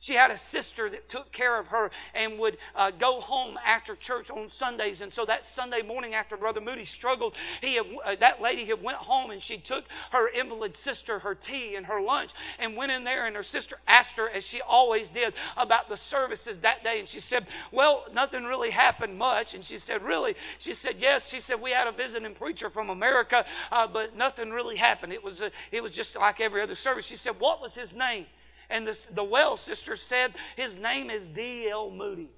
She 0.00 0.14
had 0.14 0.30
a 0.30 0.38
sister 0.52 0.88
that 0.90 1.08
took 1.08 1.32
care 1.32 1.58
of 1.58 1.66
her 1.68 1.90
and 2.14 2.38
would 2.38 2.56
uh, 2.76 2.92
go 2.92 3.20
home 3.20 3.58
after 3.66 3.96
church 3.96 4.30
on 4.30 4.50
Sundays. 4.56 5.00
And 5.00 5.12
so 5.12 5.24
that 5.24 5.46
Sunday 5.54 5.82
morning, 5.82 6.14
after 6.14 6.36
Brother 6.36 6.60
Moody 6.60 6.84
struggled, 6.84 7.34
he 7.60 7.74
had, 7.74 7.86
uh, 8.04 8.14
that 8.20 8.40
lady 8.40 8.64
had 8.66 8.82
went 8.82 8.98
home 8.98 9.30
and 9.30 9.42
she 9.42 9.58
took 9.58 9.84
her 10.12 10.28
invalid 10.28 10.76
sister 10.76 11.18
her 11.18 11.34
tea 11.34 11.74
and 11.74 11.86
her 11.86 12.00
lunch 12.00 12.30
and 12.60 12.76
went 12.76 12.92
in 12.92 13.02
there. 13.02 13.26
And 13.26 13.34
her 13.34 13.42
sister 13.42 13.78
asked 13.88 14.12
her, 14.16 14.30
as 14.30 14.44
she 14.44 14.60
always 14.60 15.08
did, 15.08 15.34
about 15.56 15.88
the 15.88 15.96
services 15.96 16.58
that 16.62 16.84
day. 16.84 17.00
And 17.00 17.08
she 17.08 17.20
said, 17.20 17.46
"Well, 17.72 18.04
nothing 18.12 18.44
really 18.44 18.70
happened 18.70 19.18
much." 19.18 19.54
And 19.54 19.64
she 19.64 19.78
said, 19.78 20.02
"Really?" 20.02 20.36
She 20.58 20.74
said, 20.74 20.96
"Yes." 20.98 21.28
She 21.28 21.40
said, 21.40 21.60
"We 21.60 21.72
had 21.72 21.88
a 21.88 21.92
visiting 21.92 22.34
preacher 22.34 22.70
from 22.70 22.90
America, 22.90 23.44
uh, 23.72 23.86
but 23.88 24.16
nothing 24.16 24.50
really 24.50 24.76
happened. 24.76 25.12
It 25.12 25.24
was 25.24 25.40
it 25.72 25.82
was 25.82 25.92
just 25.92 26.14
like 26.14 26.40
every 26.40 26.62
other 26.62 26.76
service." 26.76 27.04
She 27.06 27.16
said, 27.16 27.40
"What 27.40 27.60
was 27.60 27.74
his 27.74 27.92
name?" 27.92 28.26
And 28.70 28.86
the, 28.86 28.96
the 29.14 29.24
well 29.24 29.56
sister 29.56 29.96
said, 29.96 30.34
His 30.56 30.74
name 30.74 31.10
is 31.10 31.24
D.L. 31.34 31.90
Moody. 31.90 32.30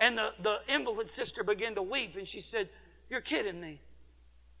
And 0.00 0.16
the, 0.16 0.28
the 0.42 0.58
invalid 0.72 1.10
sister 1.16 1.42
began 1.42 1.74
to 1.74 1.82
weep, 1.82 2.14
and 2.16 2.28
she 2.28 2.40
said, 2.40 2.68
You're 3.10 3.20
kidding 3.20 3.60
me. 3.60 3.80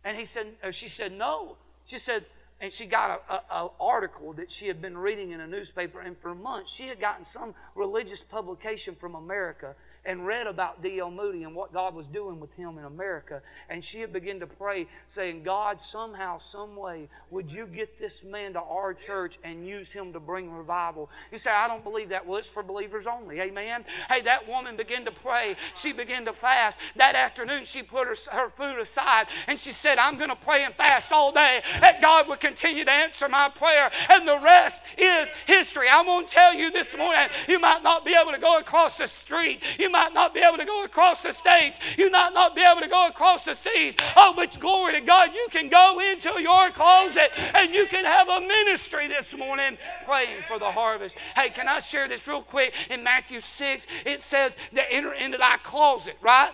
And 0.04 0.16
he 0.16 0.26
said, 0.32 0.46
uh, 0.62 0.70
she 0.70 0.88
said, 0.88 1.12
No. 1.12 1.56
She 1.86 1.98
said, 1.98 2.24
and 2.60 2.72
she 2.72 2.86
got 2.86 3.22
an 3.30 3.68
article 3.80 4.32
that 4.34 4.50
she 4.50 4.66
had 4.66 4.82
been 4.82 4.98
reading 4.98 5.30
in 5.30 5.40
a 5.40 5.46
newspaper, 5.46 6.00
and 6.00 6.16
for 6.20 6.34
months 6.34 6.70
she 6.76 6.88
had 6.88 7.00
gotten 7.00 7.24
some 7.32 7.54
religious 7.76 8.20
publication 8.30 8.96
from 9.00 9.14
America 9.14 9.76
and 10.08 10.26
read 10.26 10.46
about 10.46 10.82
D.L. 10.82 11.10
Moody 11.10 11.42
and 11.42 11.54
what 11.54 11.72
God 11.72 11.94
was 11.94 12.06
doing 12.06 12.40
with 12.40 12.52
him 12.54 12.78
in 12.78 12.84
America. 12.84 13.42
And 13.68 13.84
she 13.84 14.00
had 14.00 14.12
begun 14.12 14.40
to 14.40 14.46
pray, 14.46 14.86
saying, 15.14 15.42
God, 15.42 15.78
somehow, 15.92 16.40
some 16.52 16.76
way, 16.76 17.08
would 17.30 17.50
you 17.50 17.66
get 17.66 17.98
this 18.00 18.14
man 18.24 18.54
to 18.54 18.60
our 18.60 18.94
church 18.94 19.34
and 19.44 19.66
use 19.66 19.88
him 19.88 20.14
to 20.14 20.20
bring 20.20 20.50
revival? 20.50 21.10
You 21.32 21.38
say, 21.38 21.50
I 21.50 21.68
don't 21.68 21.84
believe 21.84 22.08
that. 22.08 22.26
Well, 22.26 22.38
it's 22.38 22.48
for 22.54 22.62
believers 22.62 23.06
only. 23.10 23.40
Amen. 23.40 23.84
Hey, 24.08 24.22
that 24.22 24.48
woman 24.48 24.76
began 24.78 25.04
to 25.04 25.10
pray. 25.10 25.56
She 25.82 25.92
began 25.92 26.24
to 26.26 26.32
fast. 26.32 26.78
That 26.96 27.14
afternoon, 27.14 27.64
she 27.66 27.82
put 27.82 28.06
her, 28.06 28.16
her 28.30 28.50
food 28.56 28.80
aside 28.80 29.26
and 29.46 29.60
she 29.60 29.72
said, 29.72 29.98
I'm 29.98 30.16
going 30.16 30.30
to 30.30 30.36
pray 30.36 30.64
and 30.64 30.74
fast 30.74 31.12
all 31.12 31.32
day 31.32 31.60
that 31.80 32.00
God 32.00 32.28
would 32.28 32.40
continue 32.40 32.84
to 32.84 32.90
answer 32.90 33.28
my 33.28 33.50
prayer. 33.50 33.90
And 34.08 34.26
the 34.26 34.38
rest 34.38 34.80
is 34.96 35.28
history. 35.46 35.88
I'm 35.90 36.06
going 36.06 36.26
to 36.26 36.32
tell 36.32 36.54
you 36.54 36.70
this 36.70 36.88
morning, 36.96 37.28
you 37.46 37.58
might 37.58 37.82
not 37.82 38.06
be 38.06 38.14
able 38.18 38.32
to 38.32 38.38
go 38.38 38.58
across 38.58 38.96
the 38.96 39.08
street. 39.08 39.60
You 39.78 39.88
you 39.88 39.92
might 39.98 40.14
not 40.14 40.32
be 40.32 40.40
able 40.40 40.58
to 40.58 40.64
go 40.64 40.84
across 40.84 41.18
the 41.22 41.32
states. 41.32 41.76
You 41.96 42.08
might 42.10 42.32
not 42.32 42.54
be 42.54 42.62
able 42.62 42.80
to 42.82 42.88
go 42.88 43.08
across 43.08 43.44
the 43.44 43.54
seas. 43.54 43.94
Oh, 44.16 44.32
but 44.36 44.58
glory 44.60 45.00
to 45.00 45.00
God, 45.00 45.30
you 45.34 45.48
can 45.50 45.68
go 45.68 45.98
into 45.98 46.40
your 46.40 46.70
closet 46.70 47.30
and 47.36 47.74
you 47.74 47.86
can 47.88 48.04
have 48.04 48.28
a 48.28 48.40
ministry 48.40 49.08
this 49.08 49.26
morning 49.36 49.76
praying 50.06 50.42
for 50.46 50.60
the 50.60 50.70
harvest. 50.70 51.16
Hey, 51.34 51.50
can 51.50 51.66
I 51.66 51.80
share 51.80 52.08
this 52.08 52.24
real 52.28 52.42
quick? 52.42 52.72
In 52.90 53.02
Matthew 53.02 53.40
6, 53.58 53.86
it 54.06 54.22
says 54.30 54.52
to 54.72 54.82
enter 54.92 55.12
into 55.12 55.36
thy 55.36 55.56
closet, 55.64 56.14
right? 56.22 56.52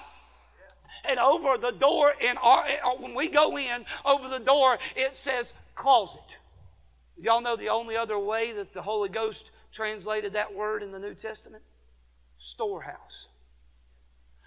And 1.07 1.19
over 1.19 1.59
the 1.59 1.73
door, 1.73 2.13
in 2.19 2.39
our, 2.39 2.65
uh, 2.65 2.97
when 2.99 3.15
we 3.15 3.29
go 3.29 3.59
in, 3.59 3.85
over 4.07 4.31
the 4.31 4.43
door, 4.43 4.79
it 4.97 5.19
says 5.23 5.45
closet. 5.75 6.21
Y'all 7.21 7.43
know 7.43 7.57
the 7.57 7.69
only 7.69 7.95
other 7.95 8.19
way 8.19 8.53
that 8.53 8.73
the 8.73 8.81
Holy 8.81 9.11
Ghost 9.11 9.51
translated 9.75 10.33
that 10.33 10.55
word 10.55 10.83
in 10.83 10.93
the 10.93 10.99
New 10.99 11.15
Testament? 11.15 11.63
storehouse. 12.53 13.27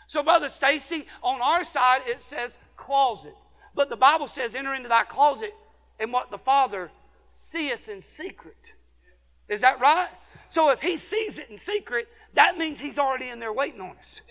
So, 0.08 0.24
Brother 0.24 0.50
Stacy, 0.50 1.06
on 1.22 1.42
our 1.42 1.66
side 1.66 2.02
it 2.06 2.22
says 2.30 2.52
closet. 2.76 3.36
But 3.76 3.90
the 3.90 3.96
Bible 3.96 4.28
says, 4.28 4.56
enter 4.56 4.74
into 4.74 4.90
thy 4.90 5.04
closet 5.04 5.54
and 6.00 6.12
what 6.12 6.32
the 6.32 6.38
Father 6.38 6.90
seeth 7.52 7.88
in 7.88 8.04
secret. 8.18 8.58
Is 9.50 9.62
that 9.62 9.80
right? 9.80 10.10
So 10.50 10.70
if 10.70 10.80
he 10.80 10.98
sees 10.98 11.38
it 11.38 11.50
in 11.50 11.58
secret, 11.58 12.08
that 12.36 12.58
means 12.58 12.80
he's 12.80 12.98
already 12.98 13.30
in 13.30 13.40
there 13.40 13.54
waiting 13.54 13.82
on 13.82 13.92
us. 13.92 14.22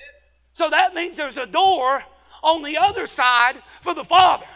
So 0.54 0.68
that 0.70 0.94
means 0.94 1.16
there's 1.16 1.36
a 1.36 1.46
door 1.46 2.02
on 2.42 2.62
the 2.62 2.78
other 2.78 3.06
side 3.06 3.56
for 3.82 3.94
the 3.94 4.04
Father. 4.04 4.46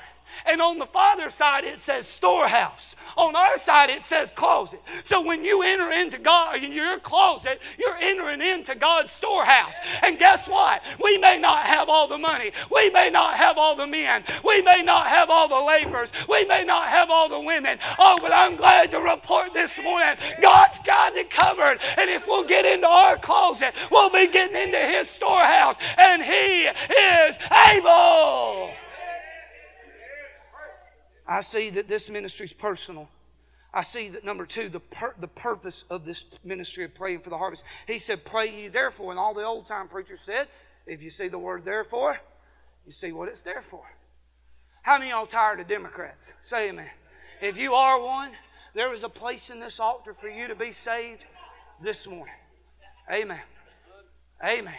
And 0.47 0.61
on 0.61 0.79
the 0.79 0.87
Father's 0.87 1.35
side, 1.39 1.65
it 1.65 1.81
says 1.87 2.07
storehouse. 2.17 2.81
On 3.17 3.35
our 3.35 3.63
side, 3.65 3.91
it 3.91 4.03
says 4.09 4.31
closet. 4.37 4.81
So 5.07 5.21
when 5.21 5.45
you 5.45 5.63
enter 5.63 5.91
into 5.91 6.19
God, 6.19 6.63
in 6.63 6.73
your 6.73 6.99
closet, 7.01 7.59
you're 7.79 7.97
entering 7.97 8.41
into 8.41 8.75
God's 8.75 9.11
storehouse. 9.19 9.75
And 10.03 10.19
guess 10.19 10.47
what? 10.47 10.81
We 11.03 11.19
may 11.19 11.39
not 11.39 11.67
have 11.67 11.89
all 11.89 12.09
the 12.09 12.19
money. 12.19 12.53
We 12.73 12.91
may 12.91 13.11
not 13.11 13.37
have 13.37 13.59
all 13.59 13.77
the 13.77 13.87
men. 13.87 14.25
We 14.45 14.63
may 14.63 14.83
not 14.83 15.09
have 15.09 15.29
all 15.29 15.49
the 15.49 15.67
laborers. 15.67 16.11
We 16.29 16.45
may 16.45 16.65
not 16.65 16.89
have 16.89 17.11
all 17.11 17.29
the 17.29 17.41
women. 17.41 17.79
Oh, 17.99 18.19
but 18.21 18.33
I'm 18.33 18.57
glad 18.57 18.91
to 18.93 18.99
report 18.99 19.53
this 19.55 19.73
morning 19.83 20.17
God's 20.41 20.79
got 20.87 21.17
it 21.17 21.31
covered. 21.31 21.79
And 21.97 22.11
if 22.11 22.23
we'll 22.27 22.47
get 22.47 22.65
into 22.65 22.87
our 22.87 23.19
closet, 23.19 23.75
we'll 23.91 24.11
be 24.11 24.29
getting 24.29 24.57
into 24.57 24.79
His 24.79 25.09
storehouse. 25.11 25.77
And 25.99 26.23
He 26.23 26.67
is 26.67 27.37
able. 27.69 28.73
I 31.31 31.43
see 31.43 31.71
that 31.71 31.89
this 31.89 32.09
ministry 32.09 32.47
is 32.47 32.53
personal. 32.53 33.09
I 33.73 33.85
see 33.85 34.09
that 34.09 34.25
number 34.25 34.47
two, 34.47 34.69
the, 34.69 34.81
the 35.21 35.29
purpose 35.29 35.85
of 35.89 36.05
this 36.05 36.25
ministry 36.43 36.85
of 36.85 36.93
praying 36.97 37.21
for 37.21 37.31
the 37.31 37.39
harvest. 37.39 37.63
He 37.87 38.01
said, 38.01 38.25
Pray 38.25 38.63
ye 38.63 38.69
therefore. 38.69 39.13
And 39.13 39.19
all 39.19 39.33
the 39.33 39.45
old 39.45 39.69
time 39.69 39.87
preachers 39.87 40.19
said, 40.27 40.49
if 40.87 41.01
you 41.01 41.11
see 41.11 41.29
the 41.29 41.39
word 41.39 41.65
therefore, 41.65 42.17
you 42.85 42.93
see 42.93 43.13
what 43.13 43.29
it's 43.29 43.43
there 43.43 43.63
for. 43.71 43.85
How 44.83 44.99
many 44.99 45.11
y'all 45.11 45.29
tired 45.29 45.61
of 45.61 45.69
Democrats? 45.69 46.25
Say 46.49 46.71
amen. 46.71 46.91
If 47.41 47.57
you 47.57 47.75
are 47.75 48.01
one, 48.01 48.33
there 48.75 48.93
is 48.93 49.05
a 49.05 49.09
place 49.09 49.51
in 49.51 49.61
this 49.61 49.79
altar 49.79 50.17
for 50.21 50.29
you 50.29 50.49
to 50.49 50.57
be 50.57 50.73
saved 50.73 51.23
this 51.81 52.07
morning. 52.07 52.35
Amen. 53.09 53.41
Amen. 54.45 54.75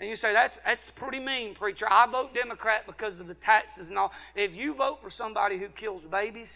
And 0.00 0.10
you 0.10 0.16
say, 0.16 0.32
that's, 0.32 0.58
that's 0.64 0.90
pretty 0.96 1.20
mean, 1.20 1.54
preacher. 1.54 1.86
I 1.88 2.10
vote 2.10 2.34
Democrat 2.34 2.84
because 2.86 3.18
of 3.20 3.28
the 3.28 3.34
taxes 3.34 3.88
and 3.88 3.96
all. 3.96 4.10
If 4.34 4.52
you 4.52 4.74
vote 4.74 4.98
for 5.02 5.10
somebody 5.10 5.58
who 5.58 5.68
kills 5.68 6.02
babies 6.10 6.48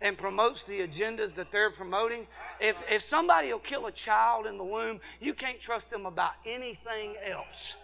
and 0.00 0.16
promotes 0.16 0.64
the 0.64 0.80
agendas 0.80 1.34
that 1.36 1.48
they're 1.52 1.70
promoting, 1.70 2.26
if, 2.58 2.76
if 2.88 3.04
somebody 3.08 3.52
will 3.52 3.58
kill 3.58 3.86
a 3.86 3.92
child 3.92 4.46
in 4.46 4.56
the 4.56 4.64
womb, 4.64 5.00
you 5.20 5.34
can't 5.34 5.60
trust 5.60 5.90
them 5.90 6.06
about 6.06 6.32
anything 6.46 7.16
else. 7.30 7.76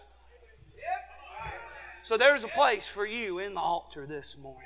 So 2.09 2.17
there's 2.17 2.45
a 2.45 2.49
place 2.49 2.85
for 2.95 3.05
you 3.05 3.41
in 3.41 3.55
the 3.55 3.61
altar 3.61 4.07
this 4.07 4.35
morning. 4.41 4.63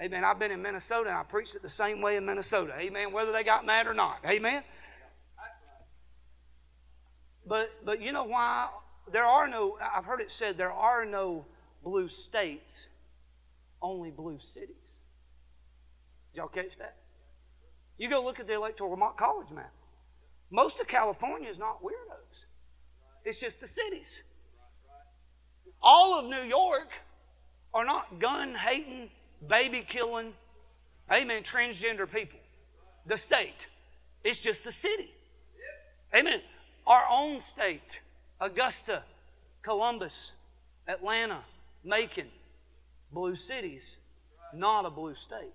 Amen. 0.00 0.24
I've 0.24 0.38
been 0.38 0.50
in 0.50 0.62
Minnesota 0.62 1.10
and 1.10 1.18
I 1.18 1.22
preached 1.22 1.54
it 1.54 1.62
the 1.62 1.70
same 1.70 2.00
way 2.00 2.16
in 2.16 2.24
Minnesota. 2.24 2.72
Amen. 2.78 3.12
Whether 3.12 3.32
they 3.32 3.44
got 3.44 3.66
mad 3.66 3.86
or 3.86 3.94
not. 3.94 4.18
Amen. 4.24 4.62
But, 7.46 7.70
but 7.84 8.00
you 8.00 8.12
know 8.12 8.24
why? 8.24 8.68
There 9.12 9.24
are 9.24 9.48
no, 9.48 9.76
I've 9.80 10.04
heard 10.04 10.20
it 10.20 10.32
said, 10.38 10.56
there 10.56 10.72
are 10.72 11.04
no 11.04 11.44
blue 11.82 12.08
states, 12.08 12.86
only 13.82 14.10
blue 14.10 14.38
cities. 14.54 14.76
Did 16.32 16.38
y'all 16.38 16.48
catch 16.48 16.76
that? 16.78 16.96
You 17.98 18.08
go 18.08 18.24
look 18.24 18.40
at 18.40 18.46
the 18.46 18.54
electoral 18.54 18.96
college 19.18 19.50
map. 19.54 19.72
Most 20.50 20.80
of 20.80 20.88
California 20.88 21.50
is 21.50 21.58
not 21.58 21.82
weirdos. 21.82 22.34
It's 23.24 23.38
just 23.38 23.60
the 23.60 23.68
cities. 23.68 24.08
All 25.82 26.18
of 26.18 26.24
New 26.26 26.42
York 26.42 26.88
are 27.74 27.84
not 27.84 28.20
gun 28.20 28.54
hating, 28.54 29.10
baby 29.48 29.86
killing, 29.88 30.32
amen, 31.12 31.42
transgender 31.42 32.10
people. 32.10 32.38
The 33.06 33.18
state. 33.18 33.52
It's 34.22 34.38
just 34.38 34.64
the 34.64 34.72
city. 34.72 35.10
Amen. 36.14 36.40
Our 36.86 37.04
own 37.10 37.40
state, 37.52 37.80
Augusta, 38.40 39.02
Columbus, 39.62 40.12
Atlanta, 40.86 41.40
Macon, 41.82 42.28
blue 43.12 43.36
cities, 43.36 43.82
not 44.52 44.84
a 44.84 44.90
blue 44.90 45.14
state. 45.26 45.54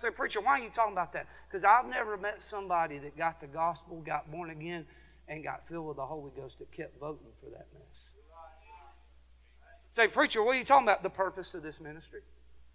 Say, 0.00 0.10
preacher, 0.10 0.40
why 0.40 0.60
are 0.60 0.62
you 0.62 0.70
talking 0.74 0.92
about 0.92 1.12
that? 1.14 1.26
Because 1.50 1.64
I've 1.64 1.88
never 1.90 2.16
met 2.16 2.38
somebody 2.50 2.98
that 2.98 3.16
got 3.16 3.40
the 3.40 3.46
gospel, 3.46 4.00
got 4.04 4.30
born 4.30 4.50
again, 4.50 4.84
and 5.26 5.42
got 5.42 5.62
filled 5.68 5.86
with 5.88 5.96
the 5.96 6.06
Holy 6.06 6.30
Ghost 6.36 6.58
that 6.58 6.70
kept 6.72 6.98
voting 7.00 7.26
for 7.42 7.50
that 7.50 7.66
mess. 7.72 8.08
Say, 9.90 10.06
preacher, 10.06 10.42
what 10.42 10.52
are 10.52 10.58
you 10.58 10.64
talking 10.64 10.86
about? 10.86 11.02
The 11.02 11.10
purpose 11.10 11.54
of 11.54 11.62
this 11.62 11.80
ministry. 11.80 12.20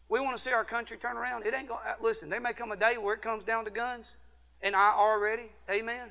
We 0.09 0.19
want 0.19 0.37
to 0.37 0.43
see 0.43 0.51
our 0.51 0.65
country 0.65 0.97
turn 0.97 1.15
around. 1.15 1.45
It 1.45 1.53
ain't 1.53 1.69
going. 1.69 1.79
to 1.83 1.91
uh, 1.91 1.93
Listen, 2.03 2.29
there 2.29 2.41
may 2.41 2.53
come 2.53 2.71
a 2.71 2.75
day 2.75 2.97
where 2.97 3.13
it 3.13 3.21
comes 3.21 3.45
down 3.45 3.65
to 3.65 3.71
guns, 3.71 4.05
and 4.61 4.75
I 4.75 4.93
already, 4.97 5.51
amen. 5.69 6.09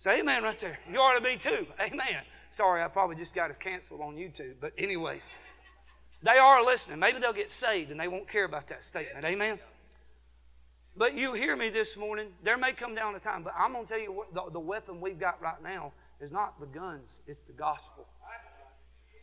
Say 0.00 0.20
amen 0.20 0.42
right 0.42 0.60
there. 0.60 0.78
You 0.90 0.98
ought 0.98 1.18
to 1.18 1.24
be 1.24 1.36
too. 1.36 1.66
Amen. 1.80 2.22
Sorry, 2.56 2.82
I 2.82 2.88
probably 2.88 3.16
just 3.16 3.34
got 3.34 3.50
us 3.50 3.56
canceled 3.62 4.00
on 4.00 4.14
YouTube. 4.14 4.54
But 4.60 4.72
anyways, 4.78 5.22
they 6.22 6.38
are 6.38 6.64
listening. 6.64 6.98
Maybe 6.98 7.18
they'll 7.20 7.32
get 7.32 7.52
saved 7.52 7.90
and 7.90 8.00
they 8.00 8.08
won't 8.08 8.28
care 8.28 8.44
about 8.44 8.68
that 8.68 8.84
statement. 8.84 9.24
Amen. 9.24 9.58
But 10.96 11.14
you 11.14 11.34
hear 11.34 11.54
me 11.56 11.68
this 11.68 11.88
morning. 11.96 12.28
There 12.42 12.56
may 12.56 12.72
come 12.72 12.94
down 12.94 13.14
a 13.14 13.20
time, 13.20 13.42
but 13.42 13.52
I'm 13.58 13.72
going 13.72 13.84
to 13.84 13.90
tell 13.90 14.00
you 14.00 14.12
what 14.12 14.32
the, 14.32 14.42
the 14.52 14.60
weapon 14.60 15.00
we've 15.00 15.20
got 15.20 15.40
right 15.42 15.62
now 15.62 15.92
is 16.20 16.32
not 16.32 16.58
the 16.58 16.66
guns, 16.66 17.08
it's 17.26 17.42
the 17.46 17.52
gospel. 17.52 18.06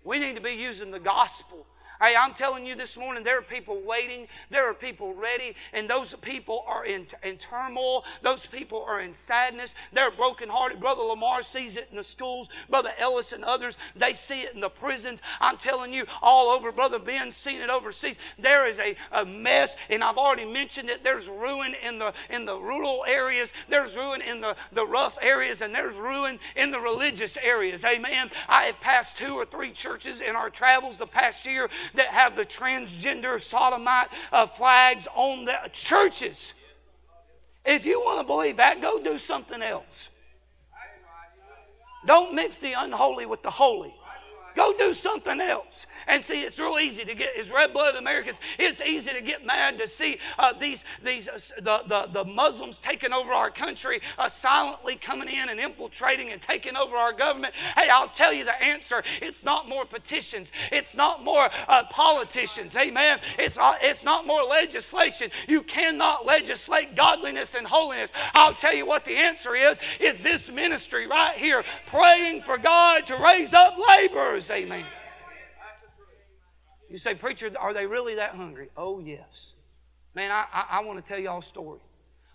We 0.04 0.20
need 0.20 0.36
to 0.36 0.42
be 0.42 0.52
using 0.52 0.92
the 0.92 1.00
gospel 1.00 1.66
Hey, 2.02 2.16
I'm 2.16 2.34
telling 2.34 2.66
you 2.66 2.76
this 2.76 2.98
morning, 2.98 3.24
there 3.24 3.38
are 3.38 3.44
people 3.44 3.82
waiting, 3.86 4.28
there 4.50 4.70
are 4.70 4.74
people 4.74 5.14
ready, 5.14 5.56
and 5.72 5.90
those 5.90 6.14
people 6.22 6.64
are 6.68 6.86
in, 6.86 7.06
in 7.24 7.38
turmoil. 7.38 8.04
Those 8.22 8.42
people 8.52 8.84
are 8.88 9.00
in 9.02 9.14
sadness. 9.16 9.74
They're 9.94 10.12
brokenhearted. 10.12 10.80
Brother 10.80 11.04
Lamar 11.04 11.44
sees 11.44 11.78
it 11.78 11.88
in 11.92 11.98
the 11.98 12.04
schools. 12.04 12.48
Brother 12.70 12.92
Ellis 13.00 13.32
and 13.32 13.44
others, 13.44 13.76
they 13.96 14.14
see 14.14 14.42
it 14.42 14.54
in 14.54 14.60
the 14.60 14.70
prisons. 14.70 15.20
I'm 15.40 15.58
telling 15.58 15.94
you, 15.94 16.06
all 16.22 16.50
over. 16.50 16.72
Brother 16.72 17.00
Ben's 17.00 17.36
seen 17.44 17.62
it 17.62 17.70
overseas. 17.70 18.16
There 18.42 18.68
is 18.68 18.80
a, 18.80 18.96
a 19.12 19.26
mess, 19.26 19.76
and 19.90 20.04
I've 20.04 20.18
already 20.18 20.46
mentioned 20.52 20.90
it. 20.90 21.04
There's 21.04 21.28
ruin 21.28 21.74
in 21.86 22.00
the 22.00 22.14
in 22.30 22.46
the 22.46 22.58
rural 22.58 23.06
areas. 23.08 23.50
There's 23.70 23.96
ruin 23.96 24.22
in 24.22 24.42
the, 24.42 24.56
the 24.74 24.86
rough 24.86 25.14
areas, 25.22 25.62
and 25.62 25.74
there's 25.74 25.96
ruin 25.96 26.40
in 26.56 26.72
the 26.72 26.80
religious 26.80 27.38
areas. 27.38 27.84
Amen. 27.86 28.30
I 28.48 28.64
have 28.64 28.80
passed 28.82 29.16
two 29.18 29.36
or 29.36 29.46
three 29.46 29.72
churches 29.72 30.20
in 30.28 30.36
our 30.36 30.50
travels 30.50 30.98
the 30.98 31.08
past 31.08 31.46
year 31.46 31.70
that 31.96 32.08
have 32.08 32.36
the 32.36 32.46
transgender 32.46 33.44
sodomite 33.44 34.08
uh, 34.32 34.48
flags 34.58 35.08
on 35.16 35.46
the 35.46 35.54
churches. 35.88 36.54
If 37.66 37.86
you 37.86 38.00
want 38.00 38.20
to 38.20 38.28
believe 38.28 38.58
that, 38.58 38.82
go 38.82 39.02
do 39.04 39.20
something 39.28 39.62
else. 39.62 39.86
Don't 42.06 42.36
mix 42.36 42.56
the 42.62 42.74
unholy 42.74 43.26
with 43.26 43.42
the 43.44 43.52
holy. 43.52 43.94
Go 44.56 44.74
do 44.78 44.94
something 45.02 45.40
else. 45.40 45.66
And 46.08 46.24
see, 46.26 46.42
it's 46.42 46.58
real 46.60 46.80
easy 46.80 47.06
to 47.06 47.16
get, 47.16 47.30
as 47.40 47.50
red 47.50 47.74
blooded 47.74 48.00
Americans, 48.00 48.38
it's 48.60 48.82
easy 48.82 49.12
to 49.12 49.22
get 49.22 49.46
mad 49.46 49.78
to 49.78 49.88
see 49.88 50.18
uh, 50.38 50.54
these, 50.60 50.80
these 51.04 51.28
uh, 51.28 51.40
the, 51.58 51.82
the, 51.88 52.24
the 52.24 52.24
Muslims 52.24 52.78
taking 52.84 53.14
over 53.14 53.32
our 53.32 53.50
country, 53.52 54.02
uh, 54.18 54.30
silently 54.42 54.96
coming 54.96 55.30
in 55.30 55.50
and 55.50 55.60
infiltrating 55.60 56.32
and 56.32 56.42
taking 56.42 56.76
over 56.76 56.96
our 56.96 57.14
government. 57.14 57.54
Hey, 57.76 57.90
I'll 57.90 58.10
tell 58.10 58.34
you 58.34 58.46
the 58.46 58.62
answer. 58.62 59.04
It's 59.22 59.44
not 59.44 59.70
more 59.70 59.86
petitions, 59.86 60.48
it's 60.72 60.94
not 60.94 61.24
more 61.24 61.50
uh, 61.68 61.84
politicians. 61.92 62.76
Amen. 62.76 63.20
It's, 63.38 63.58
uh, 63.58 63.74
it's 63.82 64.04
not 64.04 64.28
more 64.28 64.44
legislation. 64.44 65.32
You 65.48 65.64
cannot 65.64 66.26
legislate 66.26 66.96
godliness 66.96 67.50
and 67.56 67.66
holiness. 67.66 68.10
I'll 68.34 68.56
tell 68.56 68.74
you 68.74 68.86
what 68.86 69.06
the 69.06 69.16
answer 69.16 69.56
is, 69.56 69.78
is 70.00 70.22
this 70.24 70.48
ministry 70.50 71.08
right 71.08 71.38
here, 71.38 71.64
praying 71.90 72.44
for 72.44 72.58
God 72.58 73.08
to 73.08 73.16
raise 73.16 73.54
up 73.54 73.76
laborers. 73.78 74.50
Amen. 74.50 74.86
You 76.94 77.00
say, 77.00 77.16
Preacher, 77.16 77.50
are 77.60 77.74
they 77.74 77.88
really 77.88 78.14
that 78.18 78.36
hungry? 78.36 78.70
Oh, 78.78 79.00
yes. 79.00 79.26
Man, 80.14 80.30
I, 80.30 80.46
I, 80.54 80.78
I 80.78 80.84
want 80.84 81.04
to 81.04 81.10
tell 81.10 81.18
y'all 81.18 81.42
a 81.42 81.50
story. 81.50 81.80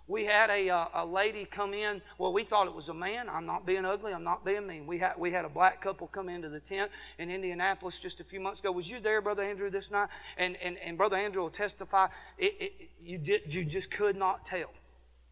We 0.09 0.25
had 0.25 0.51
a, 0.51 0.69
uh, 0.69 0.87
a 0.97 1.07
lady 1.07 1.47
come 1.55 1.75
in. 1.75 2.03
Well, 2.19 2.33
we 2.33 2.45
thought 2.45 2.67
it 2.67 2.75
was 2.75 2.89
a 2.89 2.95
man. 2.95 3.29
I'm 3.29 3.47
not 3.47 3.65
being 3.65 3.85
ugly. 3.85 4.13
I'm 4.13 4.25
not 4.25 4.45
being 4.45 4.67
mean. 4.67 4.89
We 4.89 4.99
had, 4.99 5.13
we 5.17 5.31
had 5.31 5.45
a 5.45 5.49
black 5.49 5.81
couple 5.81 6.09
come 6.09 6.29
into 6.29 6.49
the 6.49 6.59
tent 6.59 6.91
in 7.21 7.31
Indianapolis 7.31 7.95
just 8.03 8.19
a 8.19 8.25
few 8.25 8.41
months 8.41 8.59
ago. 8.59 8.73
Was 8.73 8.85
you 8.85 8.99
there, 8.99 9.23
Brother 9.23 9.45
Andrew, 9.45 9.71
this 9.71 9.85
night? 9.93 10.09
And, 10.37 10.57
and, 10.57 10.77
and 10.85 10.99
Brother 10.99 11.15
Andrew 11.15 11.43
will 11.43 11.51
testify. 11.51 12.09
It, 12.37 12.55
it, 12.59 12.73
you, 13.01 13.19
did, 13.19 13.43
you 13.47 13.65
just 13.65 13.93
could 13.93 14.17
not 14.17 14.45
tell 14.47 14.71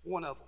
one 0.05 0.23
of 0.23 0.37
them. 0.37 0.47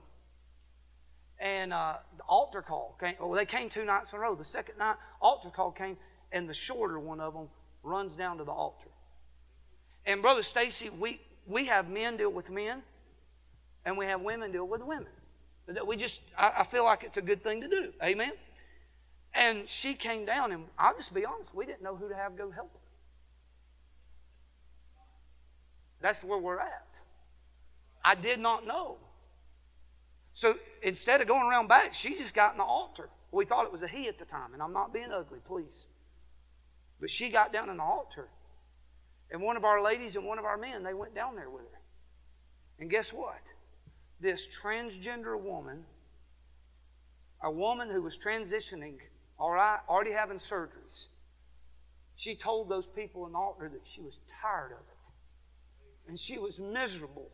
And 1.41 1.73
uh, 1.73 1.95
the 2.17 2.23
altar 2.29 2.63
call 2.63 2.97
came. 3.01 3.15
Well, 3.21 3.33
they 3.33 3.47
came 3.47 3.71
two 3.71 3.85
nights 3.85 4.11
in 4.13 4.19
a 4.19 4.23
row. 4.23 4.37
The 4.37 4.45
second 4.53 4.79
night, 4.79 4.95
altar 5.21 5.51
call 5.51 5.73
came, 5.73 5.97
and 6.31 6.49
the 6.49 6.55
shorter 6.55 7.01
one 7.01 7.19
of 7.19 7.35
them 7.35 7.49
runs 7.83 8.17
down 8.17 8.39
to 8.39 8.45
the 8.45 8.53
altar. 8.53 8.89
And 10.07 10.23
Brother 10.23 10.43
Stacy, 10.43 10.91
we, 10.91 11.21
we 11.47 11.67
have 11.67 11.89
men 11.89 12.17
deal 12.17 12.31
with 12.31 12.51
men, 12.51 12.83
and 13.85 13.97
we 13.97 14.07
have 14.07 14.21
women 14.21 14.53
deal 14.53 14.67
with 14.67 14.83
women. 14.83 15.13
We 15.87 15.97
just, 15.97 16.21
I, 16.37 16.53
I 16.61 16.67
feel 16.71 16.85
like 16.85 17.05
it's 17.05 17.17
a 17.17 17.23
good 17.23 17.43
thing 17.43 17.61
to 17.61 17.69
do. 17.69 17.93
Amen? 18.03 18.33
And 19.35 19.65
she 19.69 19.95
came 19.95 20.25
down, 20.25 20.53
and 20.53 20.65
I'll 20.79 20.97
just 20.97 21.13
be 21.13 21.25
honest, 21.25 21.55
we 21.55 21.67
didn't 21.67 21.83
know 21.83 21.95
who 21.95 22.09
to 22.09 22.15
have 22.15 22.37
go 22.37 22.51
help 22.51 22.73
her. 22.73 22.81
That's 26.01 26.23
where 26.23 26.39
we're 26.39 26.61
at. 26.61 26.87
I 28.05 28.15
did 28.15 28.39
not 28.39 28.67
know. 28.67 28.97
So 30.35 30.55
instead 30.83 31.21
of 31.21 31.29
going 31.29 31.43
around 31.43 31.67
back, 31.67 31.93
she 31.95 32.17
just 32.17 32.33
got 32.33 32.53
in 32.53 32.59
the 32.59 32.65
altar. 32.65 33.09
We 33.33 33.45
thought 33.45 33.67
it 33.67 33.73
was 33.73 33.83
a 33.83 33.89
he 33.89 34.09
at 34.09 34.19
the 34.19 34.25
time, 34.25 34.55
and 34.55 34.63
I'm 34.63 34.73
not 34.73 34.93
being 34.93 35.11
ugly, 35.13 35.41
please. 35.47 35.67
But 37.01 37.11
she 37.11 37.31
got 37.31 37.53
down 37.53 37.75
the 37.75 37.83
altar. 37.83 38.29
And 39.31 39.43
one 39.43 39.57
of 39.57 39.65
our 39.65 39.83
ladies 39.83 40.17
and 40.17 40.25
one 40.25 40.39
of 40.39 40.45
our 40.45 40.57
men, 40.57 40.83
they 40.83 40.95
went 40.95 41.15
down 41.15 41.37
there 41.37 41.51
with 41.51 41.63
her. 41.63 41.81
And 42.81 42.91
guess 42.91 43.09
what? 43.13 43.41
This 44.21 44.41
transgender 44.63 45.39
woman, 45.41 45.85
a 47.43 47.51
woman 47.51 47.91
who 47.91 48.03
was 48.03 48.15
transitioning, 48.25 48.97
already 49.39 50.13
having 50.13 50.41
surgeries, 50.51 51.05
she 52.17 52.35
told 52.35 52.69
those 52.69 52.87
people 52.97 53.27
in 53.27 53.33
the 53.33 53.39
altar 53.39 53.69
that 53.69 53.83
she 53.95 54.01
was 54.01 54.15
tired 54.43 54.73
of 54.73 54.79
it. 54.79 56.09
And 56.09 56.19
she 56.19 56.39
was 56.39 56.59
miserable. 56.59 57.31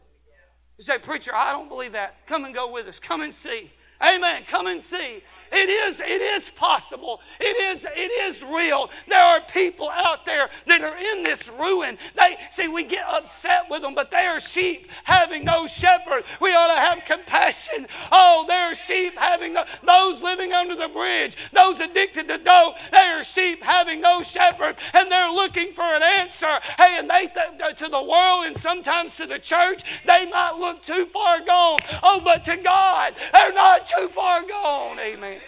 You 0.77 0.85
say, 0.85 0.98
Preacher, 0.98 1.35
I 1.35 1.53
don't 1.53 1.68
believe 1.68 1.92
that. 1.92 2.27
Come 2.27 2.44
and 2.44 2.53
go 2.53 2.70
with 2.72 2.87
us. 2.88 2.98
Come 2.98 3.22
and 3.22 3.35
see. 3.42 3.70
Amen. 4.03 4.42
Come 4.50 4.66
and 4.66 4.83
see. 4.90 5.22
It 5.52 5.68
is, 5.68 6.00
it 6.00 6.22
is 6.22 6.50
possible. 6.57 7.20
It 7.40 7.76
is, 7.76 7.85
it 7.85 8.35
is 8.37 8.42
real. 8.42 8.90
There 9.09 9.20
are 9.22 9.40
people 9.52 9.88
out 9.90 10.24
there 10.24 10.48
that 10.66 10.80
are 10.83 10.96
in 10.96 11.22
this 11.22 11.40
ruin. 11.59 11.98
They 12.16 12.37
see 12.57 12.68
we 12.68 12.85
get 12.85 13.04
upset 13.09 13.64
with 13.70 13.83
them, 13.83 13.94
but 13.94 14.11
they 14.11 14.26
are 14.26 14.40
sheep 14.40 14.88
having 15.04 15.44
no 15.44 15.66
shepherd. 15.66 16.24
We 16.40 16.50
ought 16.50 16.74
to 16.74 16.80
have 16.80 17.04
compassion. 17.07 17.87
Oh, 18.11 18.44
they 18.48 18.54
are 18.54 18.74
sheep 18.74 19.14
having 19.16 19.54
no, 19.54 19.64
those 19.87 20.22
living 20.22 20.52
under 20.52 20.74
the 20.74 20.88
bridge, 20.88 21.37
those 21.52 21.80
addicted 21.80 22.28
to 22.28 22.38
dope. 22.38 22.74
They 22.90 23.04
are 23.04 23.24
sheep 23.24 23.62
having 23.62 24.00
no 24.00 24.22
shepherd, 24.22 24.76
and 24.92 25.11
they're 25.11 25.30
looking 25.30 25.72
for 25.74 25.85
an 25.85 26.02
answer. 26.02 26.61
Hey, 26.78 26.98
and 26.98 27.09
they 27.09 27.28
th- 27.28 27.61
uh, 27.62 27.72
to 27.74 27.88
the 27.88 28.02
world 28.02 28.46
and 28.46 28.61
sometimes 28.61 29.14
to 29.16 29.26
the 29.26 29.38
church, 29.38 29.83
they 30.07 30.26
might 30.30 30.57
look 30.59 30.85
too 30.85 31.07
far 31.12 31.44
gone. 31.44 31.78
Oh, 32.02 32.20
but 32.24 32.44
to 32.46 32.57
God, 32.57 33.14
they're 33.33 33.52
not 33.52 33.88
too 33.88 34.09
far 34.14 34.42
gone. 34.46 34.98
Amen. 34.98 35.40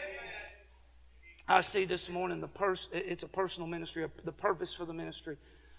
I 1.48 1.60
see 1.60 1.84
this 1.84 2.08
morning 2.08 2.40
the 2.40 2.48
pers- 2.48 2.88
it's 2.92 3.22
a 3.22 3.28
personal 3.28 3.68
ministry, 3.68 4.06
the 4.24 4.32
purpose 4.32 4.74
for 4.74 4.84
the 4.84 4.92
ministry. 4.92 5.36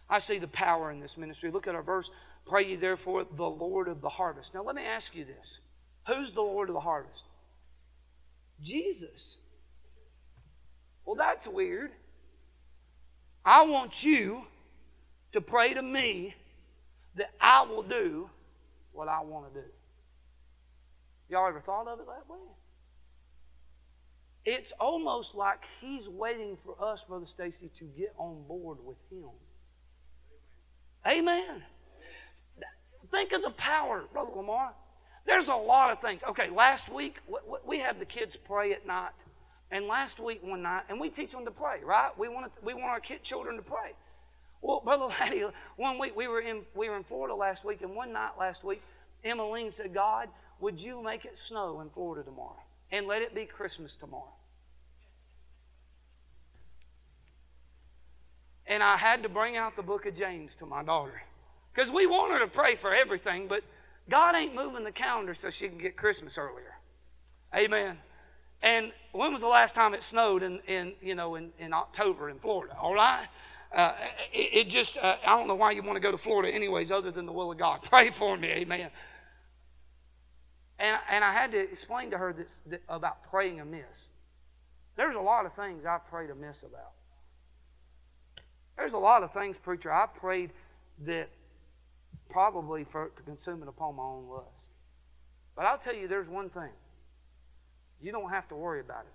I 0.10 0.20
see 0.20 0.40
the 0.40 0.48
power 0.48 0.92
in 0.92 1.02
this 1.02 1.18
ministry. 1.18 1.52
Look 1.52 1.68
at 1.68 1.76
our 1.76 1.84
verse. 1.84 2.10
Pray 2.48 2.68
ye 2.68 2.76
therefore 2.78 3.26
the 3.26 3.44
Lord 3.44 3.90
of 3.90 4.00
the 4.02 4.10
harvest. 4.10 4.50
Now 4.54 4.64
let 4.64 4.76
me 4.76 4.84
ask 4.84 5.14
you 5.14 5.26
this. 5.26 5.48
Who's 6.08 6.34
the 6.34 6.42
Lord 6.42 6.70
of 6.70 6.74
the 6.74 6.80
harvest? 6.80 7.22
Jesus. 8.64 9.36
Well, 11.06 11.16
that's 11.16 11.46
weird. 11.48 11.92
I 13.46 13.64
want 13.64 14.04
you 14.04 14.44
to 15.34 15.42
pray 15.42 15.74
to 15.74 15.82
me 15.82 16.34
that 17.16 17.32
I 17.42 17.64
will 17.64 17.84
do 17.84 18.30
what 18.94 19.08
I 19.08 19.22
want 19.22 19.54
to 19.54 19.62
do. 19.62 19.68
Y'all 21.30 21.48
ever 21.48 21.62
thought 21.62 21.88
of 21.88 22.00
it 22.00 22.06
that 22.08 22.30
way? 22.30 22.40
It's 24.50 24.72
almost 24.80 25.36
like 25.36 25.60
he's 25.82 26.08
waiting 26.08 26.58
for 26.64 26.82
us, 26.82 27.02
Brother 27.06 27.26
Stacy, 27.26 27.70
to 27.80 27.84
get 27.84 28.14
on 28.18 28.44
board 28.48 28.78
with 28.82 28.96
him. 29.12 29.28
Amen. 31.06 31.64
Think 33.12 33.34
of 33.34 33.42
the 33.42 33.50
power, 33.50 34.06
Brother 34.14 34.32
Lamar. 34.34 34.72
There's 35.26 35.50
a 35.50 35.54
lot 35.54 35.92
of 35.92 36.00
things. 36.00 36.22
Okay, 36.30 36.50
last 36.50 36.84
week 36.94 37.16
we 37.68 37.80
had 37.80 38.00
the 38.00 38.06
kids 38.06 38.38
pray 38.46 38.72
at 38.72 38.88
night, 38.88 39.12
and 39.70 39.86
last 39.86 40.18
week 40.18 40.40
one 40.42 40.62
night, 40.62 40.84
and 40.88 40.98
we 40.98 41.10
teach 41.10 41.34
them 41.34 41.44
to 41.44 41.52
pray, 41.52 41.84
right? 41.84 42.18
We 42.18 42.30
want 42.30 42.46
to, 42.46 42.66
we 42.66 42.74
want 42.74 42.86
our 42.86 43.02
kid 43.02 43.24
children 43.24 43.58
to 43.58 43.62
pray. 43.62 43.92
Well, 44.62 44.80
Brother 44.82 45.08
Laddie, 45.20 45.44
one 45.76 46.00
week 46.00 46.16
we 46.16 46.30
were 46.30 46.40
in 46.40 46.62
we 46.74 46.88
were 46.88 46.96
in 46.96 47.04
Florida 47.04 47.36
last 47.36 47.66
week, 47.66 47.82
and 47.82 47.94
one 47.94 48.14
night 48.14 48.32
last 48.40 48.64
week, 48.64 48.82
Emmeline 49.26 49.74
said, 49.76 49.94
"God, 49.94 50.30
would 50.62 50.80
you 50.80 51.04
make 51.04 51.26
it 51.26 51.36
snow 51.50 51.82
in 51.82 51.90
Florida 51.90 52.24
tomorrow, 52.24 52.64
and 52.92 53.08
let 53.08 53.22
it 53.22 53.36
be 53.36 53.46
Christmas 53.46 53.96
tomorrow?" 54.00 54.34
And 58.68 58.84
I 58.84 58.98
had 58.98 59.24
to 59.24 59.30
bring 59.30 59.56
out 59.56 59.76
the 59.76 59.82
book 59.82 60.06
of 60.06 60.18
James 60.18 60.52
to 60.60 60.66
my 60.66 60.84
daughter. 60.84 61.22
Because 61.74 61.92
we 61.92 62.06
want 62.06 62.34
her 62.34 62.40
to 62.40 62.48
pray 62.48 62.76
for 62.76 62.94
everything, 62.94 63.48
but 63.48 63.64
God 64.10 64.36
ain't 64.36 64.56
moving 64.56 64.84
the 64.84 64.92
calendar 64.92 65.36
so 65.40 65.50
she 65.52 65.68
can 65.68 65.78
get 65.78 65.96
Christmas 65.96 66.38
earlier. 66.38 66.76
Amen. 67.56 67.98
And 68.62 68.92
when 69.12 69.32
was 69.32 69.42
the 69.42 69.48
last 69.48 69.76
time 69.76 69.94
it 69.94 70.04
snowed 70.04 70.44
in, 70.44 70.60
in 70.68 70.94
you 71.02 71.16
know, 71.16 71.36
in, 71.36 71.52
in 71.60 71.74
October 71.74 72.30
in 72.30 72.40
Florida? 72.40 72.76
All 72.82 72.94
right? 72.94 73.28
Uh, 73.76 73.94
it, 74.34 74.68
it, 74.68 74.70
just, 74.70 74.98
uh, 74.98 75.18
I 75.26 75.38
don't 75.38 75.48
know 75.48 75.56
why 75.56 75.72
you 75.72 75.84
want 75.84 75.96
to 75.96 76.00
go 76.00 76.12
to 76.12 76.18
Florida 76.18 76.54
anyways, 76.54 76.90
other 76.90 77.12
than 77.12 77.26
the 77.26 77.32
will 77.32 77.52
of 77.52 77.58
God. 77.58 77.82
Pray 77.90 78.12
for 78.18 78.38
me. 78.38 78.48
Amen. 78.50 78.90
And, 80.80 80.98
and 81.10 81.24
I 81.24 81.34
had 81.34 81.52
to 81.52 81.60
explain 81.60 82.12
to 82.12 82.18
her 82.18 82.34
this, 82.34 82.52
this, 82.66 82.80
about 82.88 83.30
praying 83.32 83.60
amiss. 83.60 83.86
There's 84.96 85.16
a 85.16 85.20
lot 85.22 85.46
of 85.46 85.54
things 85.56 85.86
I've 85.86 86.08
prayed 86.10 86.30
amiss 86.30 86.58
about. 86.62 86.94
There's 88.78 88.94
a 88.94 88.98
lot 88.98 89.24
of 89.24 89.34
things, 89.34 89.56
preacher, 89.64 89.92
I 89.92 90.06
prayed 90.06 90.52
that 91.06 91.30
probably 92.30 92.86
for 92.92 93.10
to 93.10 93.24
consume 93.24 93.64
it 93.64 93.70
upon 93.70 93.96
my 93.96 94.04
own 94.04 94.28
lust. 94.30 94.48
But 95.56 95.66
I'll 95.66 95.80
tell 95.80 95.96
you, 95.96 96.08
there's 96.08 96.28
one 96.28 96.50
thing. 96.50 96.70
You 98.02 98.12
don't 98.12 98.30
have 98.30 98.48
to 98.50 98.56
worry 98.56 98.80
about 98.80 99.02
it. 99.02 99.14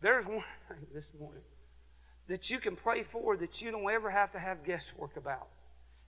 There's 0.00 0.26
one 0.26 0.44
thing 0.68 0.86
this 0.94 1.06
morning 1.18 1.42
that 2.28 2.50
you 2.50 2.58
can 2.58 2.76
pray 2.76 3.04
for 3.10 3.36
that 3.36 3.60
you 3.60 3.70
don't 3.70 3.90
ever 3.90 4.10
have 4.10 4.32
to 4.32 4.38
have 4.38 4.64
guesswork 4.64 5.16
about. 5.16 5.48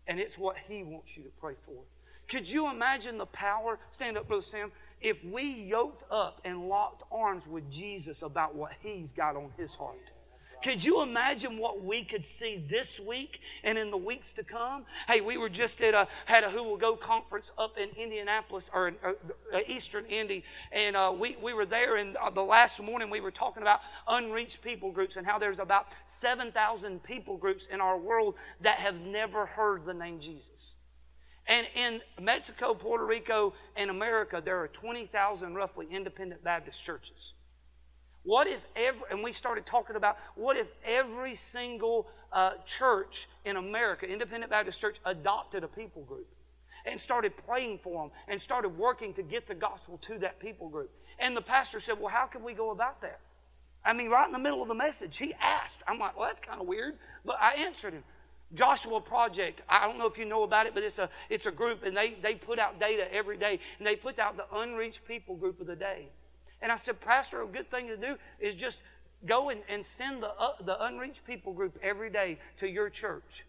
And 0.06 0.18
it's 0.20 0.36
what 0.38 0.56
He 0.68 0.82
wants 0.82 1.08
you 1.16 1.24
to 1.24 1.30
pray 1.40 1.54
for. 1.66 1.82
Could 2.28 2.48
you 2.48 2.70
imagine 2.70 3.18
the 3.18 3.26
power? 3.26 3.78
Stand 3.92 4.18
up, 4.18 4.28
Brother 4.28 4.44
Sam. 4.50 4.70
If 5.00 5.16
we 5.24 5.44
yoked 5.44 6.02
up 6.10 6.40
and 6.44 6.68
locked 6.68 7.02
arms 7.10 7.44
with 7.46 7.70
Jesus 7.70 8.22
about 8.22 8.54
what 8.54 8.72
He's 8.82 9.10
got 9.12 9.36
on 9.36 9.50
His 9.56 9.72
heart. 9.74 9.96
Could 10.62 10.82
you 10.82 11.02
imagine 11.02 11.58
what 11.58 11.84
we 11.84 12.04
could 12.04 12.24
see 12.40 12.64
this 12.68 12.88
week 13.06 13.38
and 13.62 13.78
in 13.78 13.92
the 13.92 13.96
weeks 13.96 14.32
to 14.34 14.42
come? 14.42 14.84
Hey, 15.06 15.20
we 15.20 15.36
were 15.38 15.48
just 15.48 15.80
at 15.80 15.94
a 15.94 16.08
had 16.26 16.42
a 16.42 16.50
Who 16.50 16.64
Will 16.64 16.76
Go 16.76 16.96
conference 16.96 17.46
up 17.56 17.74
in 17.78 17.90
Indianapolis 17.90 18.64
or 18.72 18.88
in, 18.88 18.96
uh, 19.04 19.12
uh, 19.54 19.60
Eastern 19.68 20.04
Indy, 20.06 20.42
and 20.72 20.96
uh, 20.96 21.12
we 21.16 21.36
we 21.40 21.54
were 21.54 21.66
there. 21.66 21.96
And 21.96 22.16
uh, 22.16 22.30
the 22.30 22.42
last 22.42 22.80
morning 22.80 23.08
we 23.08 23.20
were 23.20 23.30
talking 23.30 23.62
about 23.62 23.80
unreached 24.08 24.60
people 24.62 24.90
groups 24.90 25.14
and 25.16 25.24
how 25.24 25.38
there's 25.38 25.60
about 25.60 25.86
seven 26.20 26.50
thousand 26.50 27.04
people 27.04 27.36
groups 27.36 27.64
in 27.72 27.80
our 27.80 27.96
world 27.96 28.34
that 28.62 28.78
have 28.78 28.96
never 28.96 29.46
heard 29.46 29.86
the 29.86 29.94
name 29.94 30.20
Jesus. 30.20 30.72
And 31.48 31.66
in 31.74 32.00
Mexico, 32.22 32.74
Puerto 32.74 33.06
Rico, 33.06 33.54
and 33.74 33.88
America, 33.90 34.42
there 34.44 34.58
are 34.60 34.68
20,000 34.68 35.54
roughly 35.54 35.86
independent 35.90 36.44
Baptist 36.44 36.78
churches. 36.84 37.32
What 38.22 38.46
if 38.46 38.60
every, 38.76 39.00
and 39.10 39.22
we 39.22 39.32
started 39.32 39.64
talking 39.64 39.96
about 39.96 40.18
what 40.34 40.58
if 40.58 40.66
every 40.84 41.38
single 41.50 42.06
uh, 42.30 42.50
church 42.78 43.26
in 43.46 43.56
America, 43.56 44.04
Independent 44.04 44.50
Baptist 44.50 44.78
Church, 44.78 44.96
adopted 45.06 45.64
a 45.64 45.68
people 45.68 46.02
group 46.02 46.28
and 46.84 47.00
started 47.00 47.32
praying 47.46 47.80
for 47.82 48.02
them 48.02 48.10
and 48.28 48.42
started 48.42 48.76
working 48.76 49.14
to 49.14 49.22
get 49.22 49.48
the 49.48 49.54
gospel 49.54 49.98
to 50.08 50.18
that 50.18 50.40
people 50.40 50.68
group? 50.68 50.90
And 51.18 51.34
the 51.34 51.40
pastor 51.40 51.80
said, 51.80 51.98
Well, 51.98 52.12
how 52.12 52.26
can 52.26 52.44
we 52.44 52.52
go 52.52 52.70
about 52.70 53.00
that? 53.00 53.20
I 53.82 53.94
mean, 53.94 54.10
right 54.10 54.26
in 54.26 54.32
the 54.32 54.38
middle 54.38 54.60
of 54.60 54.68
the 54.68 54.74
message, 54.74 55.16
he 55.18 55.32
asked. 55.40 55.76
I'm 55.86 55.98
like, 55.98 56.18
Well, 56.18 56.28
that's 56.28 56.44
kind 56.46 56.60
of 56.60 56.66
weird. 56.66 56.98
But 57.24 57.36
I 57.40 57.54
answered 57.54 57.94
him. 57.94 58.04
Joshua 58.54 59.00
Project. 59.00 59.60
I 59.68 59.86
don't 59.86 59.98
know 59.98 60.06
if 60.06 60.16
you 60.16 60.24
know 60.24 60.42
about 60.42 60.66
it, 60.66 60.74
but 60.74 60.82
it's 60.82 60.98
a 60.98 61.10
it's 61.28 61.46
a 61.46 61.50
group 61.50 61.82
and 61.84 61.96
they, 61.96 62.16
they 62.22 62.34
put 62.34 62.58
out 62.58 62.80
data 62.80 63.04
every 63.12 63.36
day 63.36 63.60
and 63.78 63.86
they 63.86 63.96
put 63.96 64.18
out 64.18 64.36
the 64.36 64.58
unreached 64.58 65.00
people 65.06 65.36
group 65.36 65.60
of 65.60 65.66
the 65.66 65.76
day. 65.76 66.08
And 66.62 66.72
I 66.72 66.78
said, 66.84 67.00
Pastor, 67.00 67.42
a 67.42 67.46
good 67.46 67.70
thing 67.70 67.88
to 67.88 67.96
do 67.96 68.16
is 68.40 68.54
just 68.58 68.78
go 69.26 69.50
and, 69.50 69.60
and 69.68 69.84
send 69.96 70.22
the, 70.22 70.28
uh, 70.28 70.52
the 70.64 70.84
unreached 70.84 71.24
people 71.26 71.52
group 71.52 71.76
every 71.82 72.10
day 72.10 72.38
to 72.60 72.66
your 72.66 72.90
church. 72.90 73.44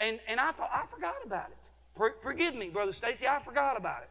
And, 0.00 0.20
and 0.28 0.38
I 0.38 0.52
thought, 0.52 0.70
I 0.72 0.84
forgot 0.94 1.14
about 1.24 1.50
it. 1.50 1.56
For, 1.96 2.14
forgive 2.22 2.54
me, 2.54 2.68
Brother 2.68 2.92
Stacy, 2.96 3.26
I 3.26 3.42
forgot 3.44 3.76
about 3.76 4.02
it. 4.02 4.10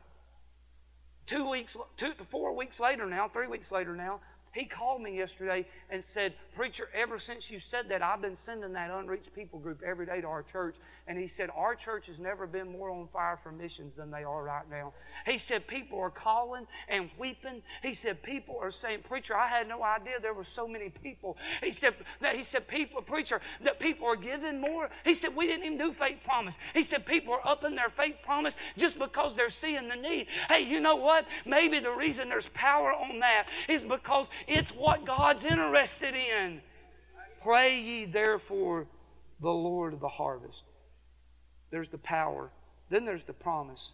Two 1.28 1.50
weeks, 1.50 1.76
two 1.98 2.14
to 2.14 2.26
four 2.30 2.56
weeks 2.56 2.80
later 2.80 3.08
now, 3.08 3.30
three 3.30 3.48
weeks 3.48 3.72
later 3.72 3.96
now, 3.96 4.20
he 4.56 4.64
called 4.64 5.02
me 5.02 5.18
yesterday 5.18 5.66
and 5.90 6.02
said, 6.14 6.34
Preacher, 6.56 6.88
ever 6.96 7.20
since 7.20 7.52
you 7.52 7.60
said 7.70 7.90
that, 7.90 8.02
I've 8.02 8.22
been 8.22 8.38
sending 8.46 8.72
that 8.72 8.90
unreached 8.90 9.36
people 9.36 9.60
group 9.60 9.82
every 9.86 10.06
day 10.06 10.22
to 10.22 10.28
our 10.28 10.44
church. 10.44 10.76
And 11.08 11.20
he 11.20 11.28
said, 11.28 11.50
Our 11.56 11.76
church 11.76 12.08
has 12.08 12.18
never 12.18 12.48
been 12.48 12.72
more 12.72 12.90
on 12.90 13.08
fire 13.14 13.38
for 13.44 13.52
missions 13.52 13.94
than 13.96 14.10
they 14.10 14.24
are 14.24 14.44
right 14.44 14.68
now. 14.72 14.94
He 15.26 15.38
said, 15.38 15.68
People 15.68 16.00
are 16.00 16.10
calling 16.10 16.66
and 16.88 17.10
weeping. 17.20 17.62
He 17.84 17.94
said, 17.94 18.24
People 18.24 18.58
are 18.60 18.72
saying, 18.72 19.02
Preacher, 19.08 19.36
I 19.36 19.48
had 19.48 19.68
no 19.68 19.84
idea 19.84 20.14
there 20.22 20.34
were 20.34 20.48
so 20.56 20.68
many 20.68 20.90
people. 20.90 21.38
He 21.62 21.72
said, 21.72 21.94
that, 22.22 22.36
he 22.36 22.44
said, 22.44 22.68
People, 22.68 23.02
preacher, 23.02 23.42
that 23.66 23.80
people 23.80 24.08
are 24.08 24.16
giving 24.16 24.60
more. 24.60 24.90
He 25.04 25.14
said, 25.14 25.36
We 25.36 25.46
didn't 25.48 25.66
even 25.66 25.78
do 25.78 25.94
faith 25.94 26.18
promise. 26.26 26.56
He 26.74 26.82
said, 26.82 27.06
People 27.06 27.34
are 27.34 27.48
upping 27.48 27.76
their 27.76 27.92
faith 27.96 28.16
promise 28.24 28.54
just 28.78 28.98
because 28.98 29.36
they're 29.36 29.52
seeing 29.52 29.90
the 29.90 29.96
need. 29.96 30.28
Hey, 30.48 30.62
you 30.62 30.80
know 30.80 30.96
what? 30.96 31.26
Maybe 31.46 31.80
the 31.80 31.92
reason 31.92 32.30
there's 32.30 32.50
power 32.54 32.94
on 32.94 33.20
that 33.20 33.46
is 33.70 33.84
because 33.84 34.28
it's 34.48 34.70
what 34.72 35.06
God's 35.06 35.44
interested 35.44 36.16
in. 36.16 36.62
Pray 37.44 37.80
ye 37.80 38.06
therefore 38.06 38.88
the 39.42 39.50
Lord 39.50 39.94
of 39.94 40.00
the 40.00 40.08
harvest. 40.08 40.64
There's 41.72 41.90
the 41.90 41.98
power. 41.98 42.50
Then 42.90 43.06
there's 43.06 43.24
the 43.26 43.34
promise. 43.34 43.90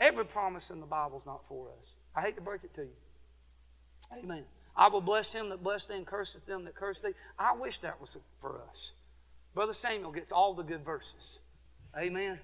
Every 0.00 0.24
promise 0.24 0.70
in 0.70 0.80
the 0.80 0.86
Bible 0.86 1.18
is 1.18 1.26
not 1.26 1.42
for 1.48 1.68
us. 1.68 1.88
I 2.16 2.22
hate 2.22 2.36
to 2.36 2.42
break 2.42 2.64
it 2.64 2.74
to 2.74 2.82
you. 2.82 4.18
Amen. 4.22 4.44
I 4.76 4.88
will 4.88 5.00
bless 5.00 5.28
him 5.28 5.50
that 5.50 5.62
bless 5.62 5.86
thee 5.86 5.94
and 5.94 6.06
curseth 6.06 6.46
them 6.46 6.64
that 6.64 6.74
curse 6.74 6.98
thee. 7.02 7.14
I 7.38 7.56
wish 7.56 7.78
that 7.82 8.00
was 8.00 8.10
for 8.40 8.60
us. 8.70 8.90
Brother 9.54 9.74
Samuel 9.74 10.10
gets 10.10 10.32
all 10.32 10.54
the 10.54 10.62
good 10.62 10.84
verses. 10.84 11.38
Amen. 11.96 12.40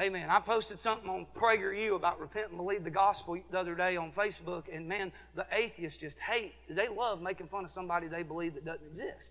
Amen. 0.00 0.30
I 0.30 0.40
posted 0.40 0.80
something 0.82 1.10
on 1.10 1.26
PragerU 1.36 1.94
about 1.94 2.20
repent 2.20 2.48
and 2.48 2.56
believe 2.56 2.84
the 2.84 2.90
gospel 2.90 3.36
the 3.50 3.58
other 3.58 3.74
day 3.74 3.96
on 3.96 4.12
Facebook, 4.12 4.64
and 4.74 4.88
man, 4.88 5.12
the 5.36 5.44
atheists 5.52 5.98
just 6.00 6.16
hate. 6.18 6.54
They 6.70 6.88
love 6.88 7.20
making 7.20 7.48
fun 7.48 7.66
of 7.66 7.70
somebody 7.74 8.08
they 8.08 8.22
believe 8.22 8.54
that 8.54 8.64
doesn't 8.64 8.86
exist. 8.86 9.28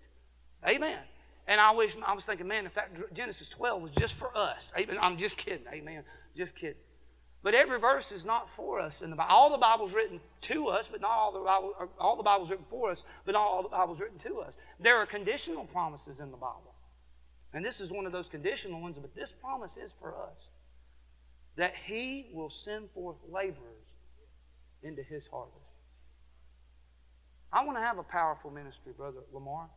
Amen. 0.64 0.98
And 1.48 1.60
I 1.60 1.72
wish 1.72 1.90
I 2.06 2.14
was 2.14 2.22
thinking, 2.24 2.46
man, 2.46 2.66
in 2.66 2.70
fact, 2.70 2.96
Genesis 3.14 3.48
12 3.56 3.82
was 3.82 3.90
just 3.98 4.14
for 4.20 4.36
us. 4.36 4.62
Amen. 4.78 4.96
I'm 5.00 5.18
just 5.18 5.36
kidding. 5.36 5.66
Amen. 5.72 6.04
Just 6.36 6.54
kidding. 6.54 6.76
But 7.42 7.54
every 7.54 7.80
verse 7.80 8.04
is 8.14 8.24
not 8.24 8.46
for 8.54 8.78
us 8.78 8.94
in 9.02 9.10
the 9.10 9.16
Bible. 9.16 9.34
All 9.34 9.50
the 9.50 9.58
Bible's 9.58 9.92
written 9.92 10.20
to 10.52 10.68
us, 10.68 10.84
but 10.92 11.00
not 11.00 11.10
all 11.10 11.32
the 11.32 11.40
Bible. 11.40 11.74
All 11.98 12.16
the 12.16 12.22
Bible's 12.22 12.50
written 12.50 12.66
for 12.70 12.92
us, 12.92 12.98
but 13.26 13.32
not 13.32 13.40
all 13.40 13.62
the 13.62 13.70
Bible's 13.70 13.98
written 13.98 14.20
to 14.30 14.40
us. 14.40 14.52
There 14.78 14.98
are 14.98 15.06
conditional 15.06 15.64
promises 15.64 16.20
in 16.20 16.30
the 16.30 16.36
Bible, 16.36 16.74
and 17.54 17.64
this 17.64 17.80
is 17.80 17.90
one 17.90 18.06
of 18.06 18.12
those 18.12 18.26
conditional 18.30 18.80
ones. 18.80 18.96
But 19.00 19.16
this 19.16 19.30
promise 19.40 19.72
is 19.82 19.90
for 20.00 20.14
us 20.14 20.36
that 21.60 21.74
he 21.84 22.24
will 22.32 22.50
send 22.64 22.88
forth 22.94 23.16
laborers 23.30 23.84
into 24.82 25.02
his 25.02 25.24
harvest. 25.30 25.58
I 27.52 27.66
want 27.66 27.76
to 27.76 27.82
have 27.82 27.98
a 27.98 28.02
powerful 28.02 28.50
ministry, 28.50 28.94
Brother 28.96 29.20
Lamar, 29.30 29.68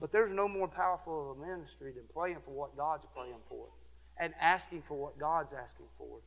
but 0.00 0.10
there's 0.10 0.34
no 0.34 0.48
more 0.48 0.66
powerful 0.66 1.30
of 1.30 1.38
a 1.38 1.40
ministry 1.40 1.92
than 1.92 2.02
praying 2.12 2.38
for 2.44 2.50
what 2.50 2.76
God's 2.76 3.04
praying 3.14 3.38
for 3.48 3.68
and 4.18 4.34
asking 4.40 4.82
for 4.88 5.00
what 5.00 5.20
God's 5.20 5.52
asking 5.52 5.86
for. 5.96 6.18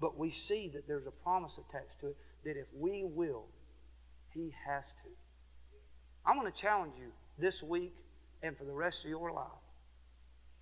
But 0.00 0.16
we 0.16 0.30
see 0.30 0.70
that 0.72 0.86
there's 0.86 1.08
a 1.08 1.22
promise 1.24 1.54
attached 1.54 1.98
to 2.02 2.08
it 2.08 2.16
that 2.44 2.56
if 2.56 2.68
we 2.78 3.02
will, 3.04 3.46
he 4.34 4.54
has 4.68 4.84
to. 5.02 5.10
I'm 6.24 6.38
going 6.38 6.52
to 6.52 6.56
challenge 6.56 6.92
you 6.96 7.10
this 7.40 7.60
week 7.60 7.96
and 8.40 8.56
for 8.56 8.62
the 8.62 8.72
rest 8.72 8.98
of 9.02 9.10
your 9.10 9.32
life 9.32 9.48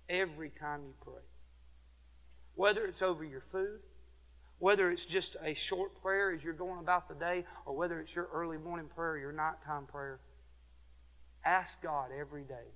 every 0.09 0.51
time 0.59 0.81
you 0.81 0.93
pray. 1.05 1.21
Whether 2.55 2.85
it's 2.85 3.01
over 3.01 3.23
your 3.23 3.43
food, 3.51 3.79
whether 4.59 4.91
it's 4.91 5.05
just 5.11 5.35
a 5.43 5.57
short 5.69 6.01
prayer 6.01 6.31
as 6.31 6.43
you're 6.43 6.53
going 6.53 6.79
about 6.79 7.09
the 7.09 7.15
day, 7.15 7.45
or 7.65 7.75
whether 7.75 7.99
it's 7.99 8.11
your 8.15 8.29
early 8.33 8.57
morning 8.57 8.87
prayer, 8.95 9.17
your 9.17 9.31
nighttime 9.31 9.85
prayer, 9.87 10.19
ask 11.45 11.69
God 11.81 12.09
every 12.17 12.43
day, 12.43 12.67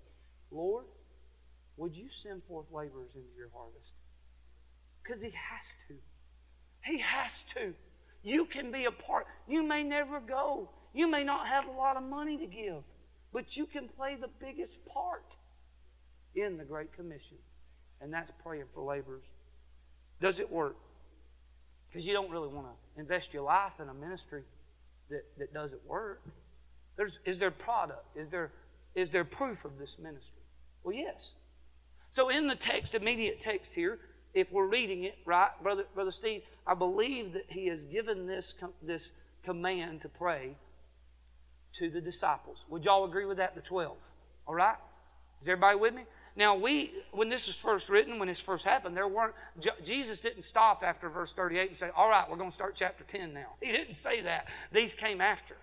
Lord, 0.51 0.85
would 1.77 1.95
you 1.95 2.07
send 2.23 2.41
forth 2.47 2.65
laborers 2.71 3.11
into 3.15 3.29
your 3.37 3.49
harvest? 3.53 3.91
Because 5.03 5.21
He 5.21 5.29
has 5.29 5.65
to. 5.87 5.95
He 6.83 6.99
has 6.99 7.31
to. 7.55 7.73
You 8.23 8.45
can 8.45 8.71
be 8.71 8.85
a 8.85 8.91
part. 8.91 9.27
You 9.47 9.63
may 9.63 9.83
never 9.83 10.19
go. 10.19 10.69
You 10.93 11.07
may 11.09 11.23
not 11.23 11.47
have 11.47 11.65
a 11.67 11.71
lot 11.71 11.95
of 11.95 12.03
money 12.03 12.37
to 12.37 12.47
give, 12.47 12.83
but 13.31 13.55
you 13.55 13.65
can 13.67 13.87
play 13.87 14.17
the 14.19 14.29
biggest 14.39 14.73
part 14.91 15.35
in 16.35 16.57
the 16.57 16.63
Great 16.63 16.93
Commission. 16.93 17.37
and 18.01 18.13
that's 18.13 18.31
praying 18.43 18.65
for 18.73 18.83
laborers. 18.83 19.23
Does 20.21 20.39
it 20.39 20.51
work? 20.51 20.75
Because 21.89 22.05
you 22.05 22.13
don't 22.13 22.29
really 22.29 22.47
want 22.47 22.67
to 22.67 23.01
invest 23.01 23.27
your 23.31 23.43
life 23.43 23.73
in 23.81 23.89
a 23.89 23.93
ministry 23.93 24.43
that, 25.09 25.23
that 25.37 25.53
doesn't 25.53 25.85
work. 25.87 26.21
There's, 26.97 27.13
is 27.25 27.39
there 27.39 27.51
product? 27.51 28.05
Is 28.15 28.29
there, 28.31 28.51
is 28.95 29.09
there 29.11 29.23
proof 29.23 29.63
of 29.63 29.77
this 29.79 29.89
ministry? 30.01 30.41
Well, 30.83 30.95
yes. 30.95 31.29
So 32.15 32.29
in 32.29 32.47
the 32.47 32.55
text, 32.55 32.95
immediate 32.95 33.41
text 33.41 33.69
here, 33.75 33.99
if 34.33 34.51
we're 34.51 34.67
reading 34.67 35.03
it, 35.03 35.15
right, 35.25 35.49
Brother, 35.61 35.85
Brother 35.93 36.11
Steve, 36.11 36.41
I 36.65 36.73
believe 36.73 37.33
that 37.33 37.45
he 37.47 37.67
has 37.67 37.83
given 37.83 38.27
this, 38.27 38.53
this 38.81 39.11
command 39.45 40.01
to 40.01 40.09
pray 40.09 40.55
to 41.79 41.89
the 41.89 42.01
disciples. 42.01 42.57
Would 42.69 42.83
y'all 42.83 43.05
agree 43.05 43.25
with 43.25 43.37
that, 43.37 43.55
the 43.55 43.61
12? 43.61 43.95
All 44.47 44.55
right? 44.55 44.75
Is 45.41 45.47
everybody 45.47 45.77
with 45.77 45.93
me? 45.93 46.03
Now, 46.37 46.55
we, 46.55 46.91
when 47.11 47.29
this 47.29 47.47
was 47.47 47.55
first 47.63 47.89
written, 47.89 48.19
when 48.19 48.27
this 48.27 48.39
first 48.45 48.63
happened, 48.63 48.95
there 48.95 49.07
weren't, 49.07 49.33
Jesus 49.87 50.19
didn't 50.19 50.45
stop 50.45 50.83
after 50.85 51.09
verse 51.09 51.31
38 51.35 51.71
and 51.71 51.79
say, 51.79 51.89
all 51.97 52.07
right, 52.07 52.29
we're 52.29 52.37
going 52.37 52.51
to 52.51 52.55
start 52.55 52.75
chapter 52.77 53.03
10 53.11 53.33
now. 53.33 53.55
He 53.59 53.71
didn't 53.71 53.97
say 54.03 54.21
that. 54.21 54.45
These 54.71 54.93
came 54.99 55.19
after. 55.19 55.55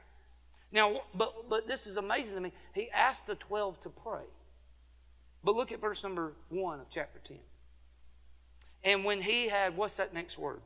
Now, 0.73 1.03
but, 1.17 1.49
but 1.49 1.69
this 1.69 1.87
is 1.87 1.97
amazing 1.97 2.35
to 2.35 2.41
me. 2.41 2.53
He 2.75 2.89
asked 2.91 3.21
the 3.29 3.37
12 3.37 3.83
to 3.85 3.89
pray. 3.89 4.25
But 5.45 5.55
look 5.55 5.71
at 5.71 5.81
verse 5.81 5.99
number 6.03 6.33
1 6.49 6.81
of 6.81 6.87
chapter 6.93 7.21
10. 7.29 7.37
And 8.83 9.05
when 9.05 9.23
he 9.23 9.49
had, 9.49 9.77
what's 9.77 9.97
that 9.99 10.13
next 10.13 10.37
word? 10.37 10.61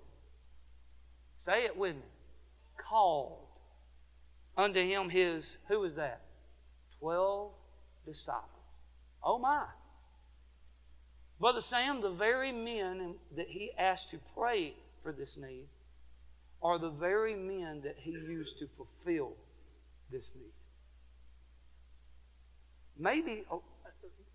Say 1.45 1.67
it 1.67 1.77
with 1.77 1.97
me. 1.97 2.03
Called 2.89 3.41
unto 4.57 4.81
him 4.81 5.11
his, 5.11 5.45
who 5.69 5.81
was 5.81 5.93
that? 5.97 6.23
Twelve 6.99 7.51
disciples. 8.07 8.45
Oh 9.23 9.39
my. 9.39 9.67
Brother 11.41 11.61
Sam, 11.63 12.01
the 12.01 12.11
very 12.11 12.51
men 12.51 13.15
that 13.37 13.47
he 13.49 13.71
asked 13.79 14.11
to 14.11 14.19
pray 14.37 14.75
for 15.03 15.13
this 15.13 15.31
need 15.37 15.67
are 16.61 16.79
the 16.79 16.91
very 16.91 17.37
men 17.37 17.83
that 17.85 17.95
he 17.99 18.11
used 18.11 18.59
to 18.59 18.69
fulfill 18.77 19.33
this 20.11 20.25
need. 20.35 20.53
Maybe 22.99 23.45
oh, 23.51 23.63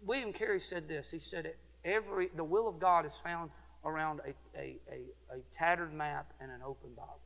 William 0.05 0.31
Carey 0.31 0.61
said 0.69 0.87
this. 0.87 1.05
He 1.11 1.19
said, 1.19 1.53
"Every 1.83 2.29
the 2.33 2.43
will 2.45 2.69
of 2.69 2.79
God 2.79 3.05
is 3.05 3.11
found 3.21 3.51
around 3.83 4.21
a, 4.21 4.57
a, 4.57 4.77
a, 4.89 5.35
a 5.35 5.39
tattered 5.57 5.93
map 5.93 6.31
and 6.39 6.49
an 6.49 6.61
open 6.65 6.91
Bible." 6.95 7.19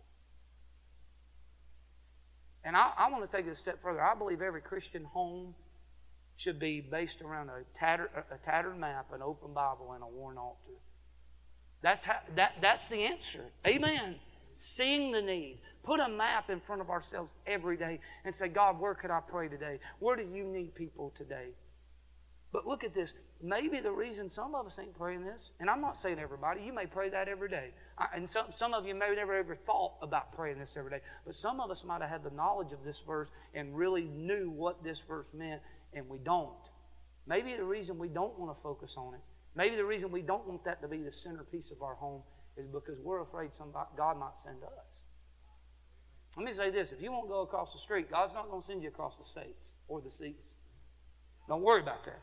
And 2.63 2.75
I, 2.75 2.91
I 2.97 3.11
want 3.11 3.29
to 3.29 3.37
take 3.37 3.45
it 3.45 3.55
a 3.55 3.61
step 3.61 3.81
further. 3.83 4.01
I 4.01 4.15
believe 4.15 4.41
every 4.41 4.61
Christian 4.61 5.03
home 5.03 5.53
should 6.37 6.59
be 6.59 6.81
based 6.81 7.21
around 7.21 7.49
a 7.49 7.63
tattered, 7.79 8.09
a 8.31 8.37
tattered 8.45 8.77
map, 8.77 9.07
an 9.13 9.21
open 9.21 9.53
Bible, 9.53 9.91
and 9.93 10.03
a 10.03 10.07
worn 10.07 10.37
altar. 10.37 10.57
That's, 11.81 12.03
how, 12.03 12.17
that, 12.35 12.53
that's 12.61 12.83
the 12.89 13.03
answer. 13.03 13.45
Amen. 13.65 14.15
Seeing 14.57 15.11
the 15.11 15.21
need. 15.21 15.59
Put 15.83 15.99
a 15.99 16.09
map 16.09 16.49
in 16.49 16.61
front 16.61 16.81
of 16.81 16.89
ourselves 16.89 17.31
every 17.45 17.77
day 17.77 17.99
and 18.25 18.35
say, 18.35 18.47
God, 18.47 18.79
where 18.79 18.93
could 18.93 19.11
I 19.11 19.19
pray 19.27 19.47
today? 19.47 19.79
Where 19.99 20.15
do 20.15 20.23
you 20.23 20.43
need 20.43 20.75
people 20.75 21.13
today? 21.17 21.49
But 22.51 22.65
look 22.65 22.83
at 22.83 22.93
this. 22.93 23.13
Maybe 23.41 23.79
the 23.81 23.91
reason 23.91 24.31
some 24.33 24.55
of 24.55 24.65
us 24.65 24.77
ain't 24.79 24.97
praying 24.97 25.23
this, 25.23 25.41
and 25.59 25.69
I'm 25.69 25.81
not 25.81 26.01
saying 26.01 26.17
everybody, 26.17 26.61
you 26.61 26.73
may 26.73 26.87
pray 26.87 27.09
that 27.09 27.27
every 27.27 27.49
day. 27.49 27.69
I, 27.97 28.07
and 28.15 28.27
some, 28.33 28.47
some 28.57 28.73
of 28.73 28.85
you 28.85 28.95
may 28.95 29.13
never 29.15 29.35
ever 29.35 29.55
thought 29.65 29.93
about 30.01 30.35
praying 30.35 30.57
this 30.57 30.71
every 30.75 30.89
day. 30.89 31.01
But 31.25 31.35
some 31.35 31.59
of 31.59 31.69
us 31.69 31.83
might 31.85 32.01
have 32.01 32.09
had 32.09 32.23
the 32.23 32.35
knowledge 32.35 32.71
of 32.71 32.83
this 32.83 32.99
verse 33.05 33.29
and 33.53 33.77
really 33.77 34.03
knew 34.05 34.49
what 34.49 34.83
this 34.83 34.99
verse 35.07 35.27
meant, 35.33 35.61
and 35.97 36.07
we 36.09 36.17
don't. 36.19 36.51
Maybe 37.27 37.55
the 37.55 37.63
reason 37.63 37.97
we 37.97 38.07
don't 38.07 38.37
want 38.39 38.55
to 38.55 38.63
focus 38.63 38.91
on 38.97 39.13
it, 39.13 39.21
maybe 39.55 39.75
the 39.75 39.85
reason 39.85 40.11
we 40.11 40.21
don't 40.21 40.47
want 40.47 40.63
that 40.65 40.81
to 40.81 40.87
be 40.87 40.97
the 40.97 41.11
centerpiece 41.23 41.69
of 41.71 41.81
our 41.81 41.95
home 41.95 42.21
is 42.57 42.65
because 42.67 42.97
we're 43.03 43.21
afraid 43.21 43.51
somebody, 43.57 43.89
God 43.97 44.17
might 44.19 44.37
send 44.43 44.63
us. 44.63 44.71
Let 46.37 46.45
me 46.45 46.53
say 46.55 46.69
this 46.69 46.89
if 46.91 47.01
you 47.01 47.11
won't 47.11 47.27
go 47.27 47.41
across 47.41 47.69
the 47.73 47.79
street, 47.83 48.11
God's 48.11 48.33
not 48.33 48.49
going 48.49 48.61
to 48.61 48.67
send 48.67 48.83
you 48.83 48.89
across 48.89 49.13
the 49.17 49.29
states 49.31 49.63
or 49.87 50.01
the 50.01 50.11
seas. 50.17 50.35
Don't 51.47 51.63
worry 51.63 51.81
about 51.81 52.05
that. 52.05 52.19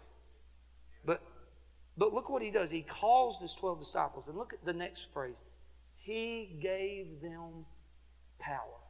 But, 1.05 1.23
but 1.97 2.13
look 2.13 2.29
what 2.29 2.43
he 2.43 2.51
does. 2.51 2.71
He 2.71 2.87
calls 3.01 3.41
his 3.43 3.51
12 3.61 3.85
disciples. 3.85 4.25
And 4.29 4.37
look 4.37 4.53
at 4.53 4.65
the 4.65 4.73
next 4.73 5.01
phrase. 5.13 5.35
He 5.97 6.59
gave 6.63 7.21
them 7.23 7.65
power. 8.39 8.84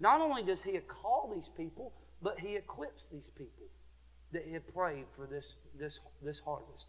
Not 0.00 0.20
only 0.20 0.42
does 0.42 0.58
he 0.64 0.78
call 0.78 1.32
these 1.34 1.48
people, 1.56 1.92
but 2.22 2.38
he 2.38 2.56
equips 2.56 3.02
these 3.12 3.28
people 3.36 3.66
that 4.32 4.46
had 4.46 4.74
prayed 4.74 5.04
for 5.16 5.26
this, 5.26 5.46
this, 5.78 5.98
this 6.22 6.40
harvest. 6.44 6.86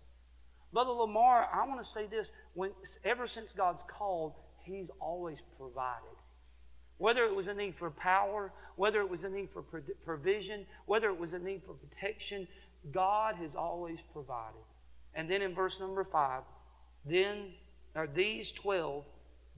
Brother 0.73 0.91
Lamar, 0.91 1.47
I 1.53 1.67
want 1.67 1.85
to 1.85 1.91
say 1.93 2.07
this. 2.07 2.27
When, 2.53 2.71
ever 3.03 3.27
since 3.27 3.47
God's 3.55 3.81
called, 3.97 4.33
he's 4.63 4.87
always 4.99 5.37
provided. 5.57 6.17
Whether 6.97 7.25
it 7.25 7.35
was 7.35 7.47
a 7.47 7.53
need 7.53 7.75
for 7.77 7.91
power, 7.91 8.51
whether 8.75 9.01
it 9.01 9.09
was 9.09 9.19
a 9.23 9.29
need 9.29 9.49
for 9.53 9.63
provision, 10.05 10.65
whether 10.85 11.07
it 11.07 11.19
was 11.19 11.33
a 11.33 11.39
need 11.39 11.61
for 11.65 11.73
protection, 11.73 12.47
God 12.93 13.35
has 13.35 13.51
always 13.57 13.97
provided. 14.13 14.63
And 15.13 15.29
then 15.29 15.41
in 15.41 15.53
verse 15.53 15.75
number 15.79 16.05
5, 16.09 16.41
then 17.05 17.53
are 17.95 18.07
these 18.07 18.51
12 18.61 19.03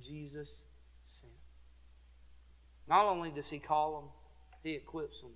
Jesus. 0.06 0.48
Not 2.88 3.06
only 3.06 3.32
does 3.32 3.48
he 3.50 3.60
call 3.60 4.02
them, 4.02 4.10
he 4.64 4.76
equips 4.76 5.20
them, 5.22 5.32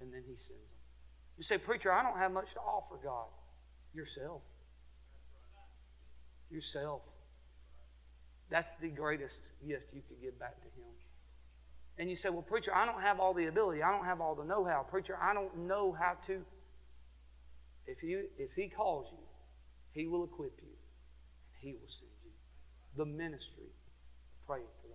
and 0.00 0.12
then 0.12 0.22
he 0.26 0.34
sends 0.34 0.48
them. 0.48 0.76
You 1.38 1.44
say, 1.44 1.58
Preacher, 1.58 1.92
I 1.92 2.02
don't 2.02 2.18
have 2.18 2.32
much 2.32 2.46
to 2.54 2.60
offer 2.60 2.96
God. 3.02 3.28
Yourself. 3.94 4.42
Yourself. 6.50 7.02
That's 8.50 8.68
the 8.80 8.88
greatest 8.88 9.36
gift 9.66 9.84
you 9.92 10.02
could 10.08 10.22
give 10.22 10.38
back 10.38 10.56
to 10.60 10.68
Him. 10.80 10.92
And 11.98 12.10
you 12.10 12.16
say, 12.22 12.28
Well, 12.28 12.42
preacher, 12.42 12.74
I 12.74 12.86
don't 12.86 13.00
have 13.00 13.20
all 13.20 13.34
the 13.34 13.46
ability. 13.46 13.82
I 13.82 13.90
don't 13.90 14.04
have 14.04 14.20
all 14.20 14.34
the 14.34 14.44
know 14.44 14.64
how. 14.64 14.86
Preacher, 14.88 15.16
I 15.20 15.34
don't 15.34 15.66
know 15.66 15.96
how 15.98 16.16
to. 16.28 16.42
If, 17.86 18.02
you, 18.02 18.26
if 18.38 18.50
He 18.54 18.68
calls 18.68 19.06
you, 19.10 19.18
He 19.92 20.06
will 20.06 20.24
equip 20.24 20.52
you, 20.62 20.68
and 20.68 21.60
He 21.60 21.72
will 21.72 21.90
send 21.98 22.10
you. 22.24 22.30
The 22.96 23.04
ministry, 23.04 23.72
praying 24.46 24.66
for. 24.82 24.85